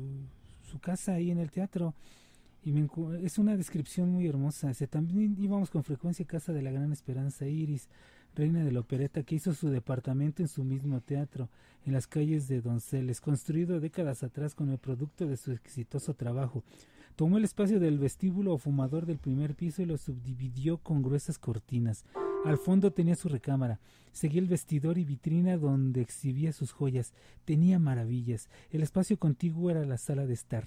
[0.62, 1.94] su casa ahí en el teatro.
[2.66, 2.88] Y me
[3.22, 4.66] es una descripción muy hermosa.
[4.66, 7.88] Dice, también íbamos con frecuencia a casa de la gran Esperanza Iris,
[8.34, 11.48] reina de la opereta, que hizo su departamento en su mismo teatro,
[11.84, 16.64] en las calles de Donceles, construido décadas atrás con el producto de su exitoso trabajo.
[17.14, 21.38] Tomó el espacio del vestíbulo o fumador del primer piso y lo subdividió con gruesas
[21.38, 22.04] cortinas.
[22.44, 23.78] Al fondo tenía su recámara.
[24.10, 27.12] Seguía el vestidor y vitrina donde exhibía sus joyas.
[27.44, 28.48] Tenía maravillas.
[28.72, 30.64] El espacio contiguo era la sala de estar.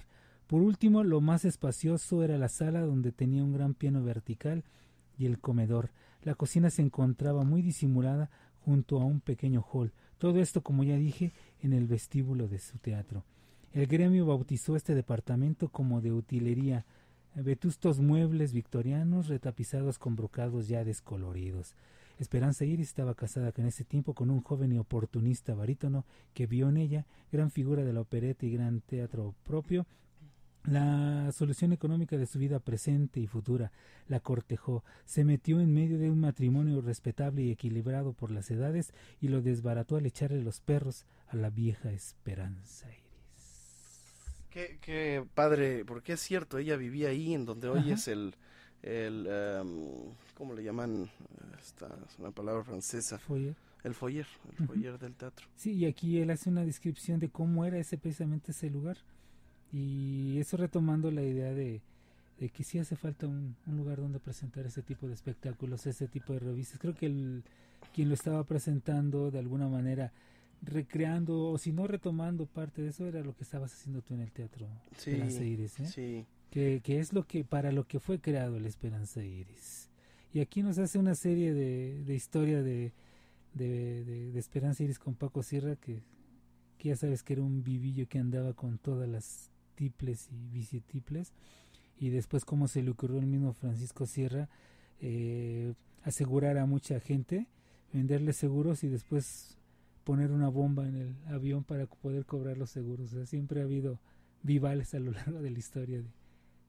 [0.50, 4.64] Por último, lo más espacioso era la sala donde tenía un gran piano vertical
[5.16, 5.92] y el comedor.
[6.24, 8.32] La cocina se encontraba muy disimulada
[8.66, 9.94] junto a un pequeño hall.
[10.18, 13.26] Todo esto, como ya dije, en el vestíbulo de su teatro.
[13.74, 16.84] El gremio bautizó este departamento como de utilería,
[17.36, 21.76] vetustos muebles victorianos retapizados con brocados ya descoloridos.
[22.18, 26.70] Esperanza Iris estaba casada en ese tiempo con un joven y oportunista barítono que vio
[26.70, 29.86] en ella, gran figura de la opereta y gran teatro propio,
[30.64, 33.72] la solución económica de su vida presente y futura,
[34.08, 38.94] la cortejó, se metió en medio de un matrimonio respetable y equilibrado por las edades
[39.22, 42.88] y lo desbarató al echarle los perros a la vieja esperanza.
[44.50, 47.94] Qué, qué padre, porque es cierto, ella vivía ahí en donde hoy Ajá.
[47.94, 48.34] es el,
[48.82, 51.10] el em, ¿cómo le llaman?
[51.62, 53.20] Esta es una palabra francesa.
[53.20, 53.56] Foyer.
[53.84, 54.28] El foyer,
[54.58, 55.48] el foyer del teatro.
[55.56, 58.98] Sí, y aquí él hace una descripción de cómo era ese precisamente ese lugar.
[59.72, 61.82] Y eso retomando la idea de,
[62.40, 66.08] de que sí hace falta un, un lugar donde presentar ese tipo de espectáculos, ese
[66.08, 66.80] tipo de revistas.
[66.80, 67.44] Creo que el,
[67.94, 70.12] quien lo estaba presentando de alguna manera
[70.62, 74.22] recreando o si no retomando parte de eso era lo que estabas haciendo tú en
[74.22, 74.68] el teatro
[74.98, 75.86] Sí, Esperanza Iris, ¿eh?
[75.88, 76.26] sí.
[76.52, 79.88] que, que es lo que para lo que fue creado el Esperanza Iris
[80.34, 82.92] y aquí nos hace una serie de, de historia de,
[83.54, 86.02] de, de- de Esperanza Iris con Paco Sierra que,
[86.78, 89.49] que ya sabes que era un vivillo que andaba con todas las
[89.80, 91.32] tiples y bicitiples
[91.98, 94.50] y después cómo se le ocurrió el mismo Francisco Sierra
[95.00, 95.74] eh,
[96.04, 97.48] asegurar a mucha gente
[97.94, 99.58] venderle seguros y después
[100.04, 103.14] poner una bomba en el avión para poder cobrar los seguros.
[103.14, 104.00] O sea, siempre ha habido
[104.44, 106.02] vivales a lo largo de la historia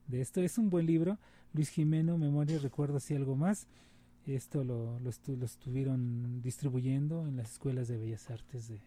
[0.07, 0.41] de, esto.
[0.41, 1.17] Es un buen libro.
[1.53, 3.67] Luis Jimeno, Memoria y Recuerdos y algo más.
[4.25, 8.79] Esto lo, lo estuvieron distribuyendo en las escuelas de Bellas Artes de,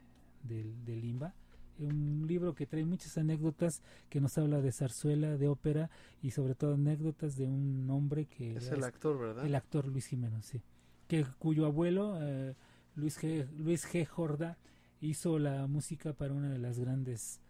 [0.42, 1.34] del- de Limba.
[1.78, 5.90] Un libro que trae muchas anécdotas, que nos habla de zarzuela, de ópera
[6.22, 8.56] y sobre todo anécdotas de un hombre que...
[8.56, 9.44] Es el actor, ¿verdad?
[9.44, 10.62] El actor Luis Jimeno, sí.
[11.08, 12.54] Que, cuyo abuelo, eh,
[12.94, 14.06] Luis, G, Luis G.
[14.06, 14.56] Jorda,
[15.00, 17.40] hizo la música para una de las grandes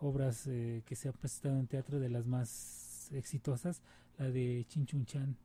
[0.00, 3.82] obras eh, que se ha presentado en teatro, de las más exitosas,
[4.18, 5.36] la de Chinchunchan,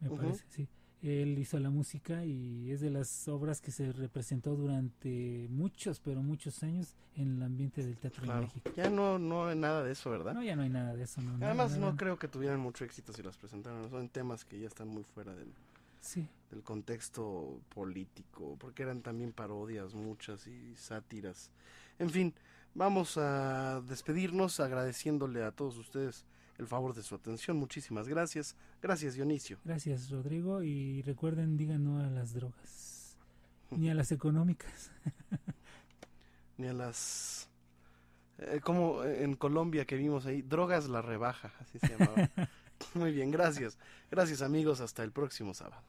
[0.00, 0.68] me parece, sí.
[1.02, 6.22] Él hizo la música y es de las obras que se representó durante muchos, pero
[6.22, 8.42] muchos años en el ambiente del teatro en Claro.
[8.42, 8.70] México.
[8.76, 10.34] Ya no, no hay nada de eso, ¿verdad?
[10.34, 11.20] No, ya no hay nada de eso.
[11.20, 11.90] No, Además, nada.
[11.92, 13.88] no creo que tuvieran mucho éxito si las presentaron.
[13.90, 15.48] Son temas que ya están muy fuera del,
[16.00, 16.26] Sí.
[16.50, 21.50] del contexto político, porque eran también parodias muchas y sátiras.
[21.98, 22.34] En fin,
[22.74, 26.24] vamos a despedirnos agradeciéndole a todos ustedes
[26.58, 27.56] el favor de su atención.
[27.56, 28.56] Muchísimas gracias.
[28.82, 29.58] Gracias, Dionisio.
[29.64, 30.62] Gracias, Rodrigo.
[30.62, 33.16] Y recuerden, digan no a las drogas,
[33.70, 34.90] ni a las económicas.
[36.58, 37.50] Ni a las...
[38.38, 42.30] eh, como en Colombia que vimos ahí, drogas la rebaja, así se llamaba.
[42.94, 43.78] Muy bien, gracias.
[44.10, 45.82] Gracias amigos, hasta el próximo sábado.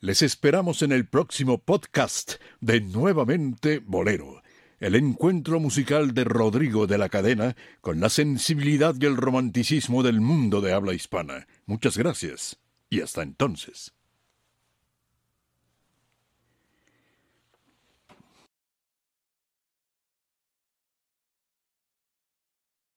[0.00, 4.42] Les esperamos en el próximo podcast de Nuevamente Bolero,
[4.82, 10.20] el encuentro musical de Rodrigo de la Cadena con la sensibilidad y el romanticismo del
[10.20, 11.46] mundo de habla hispana.
[11.66, 12.58] Muchas gracias
[12.90, 13.94] y hasta entonces.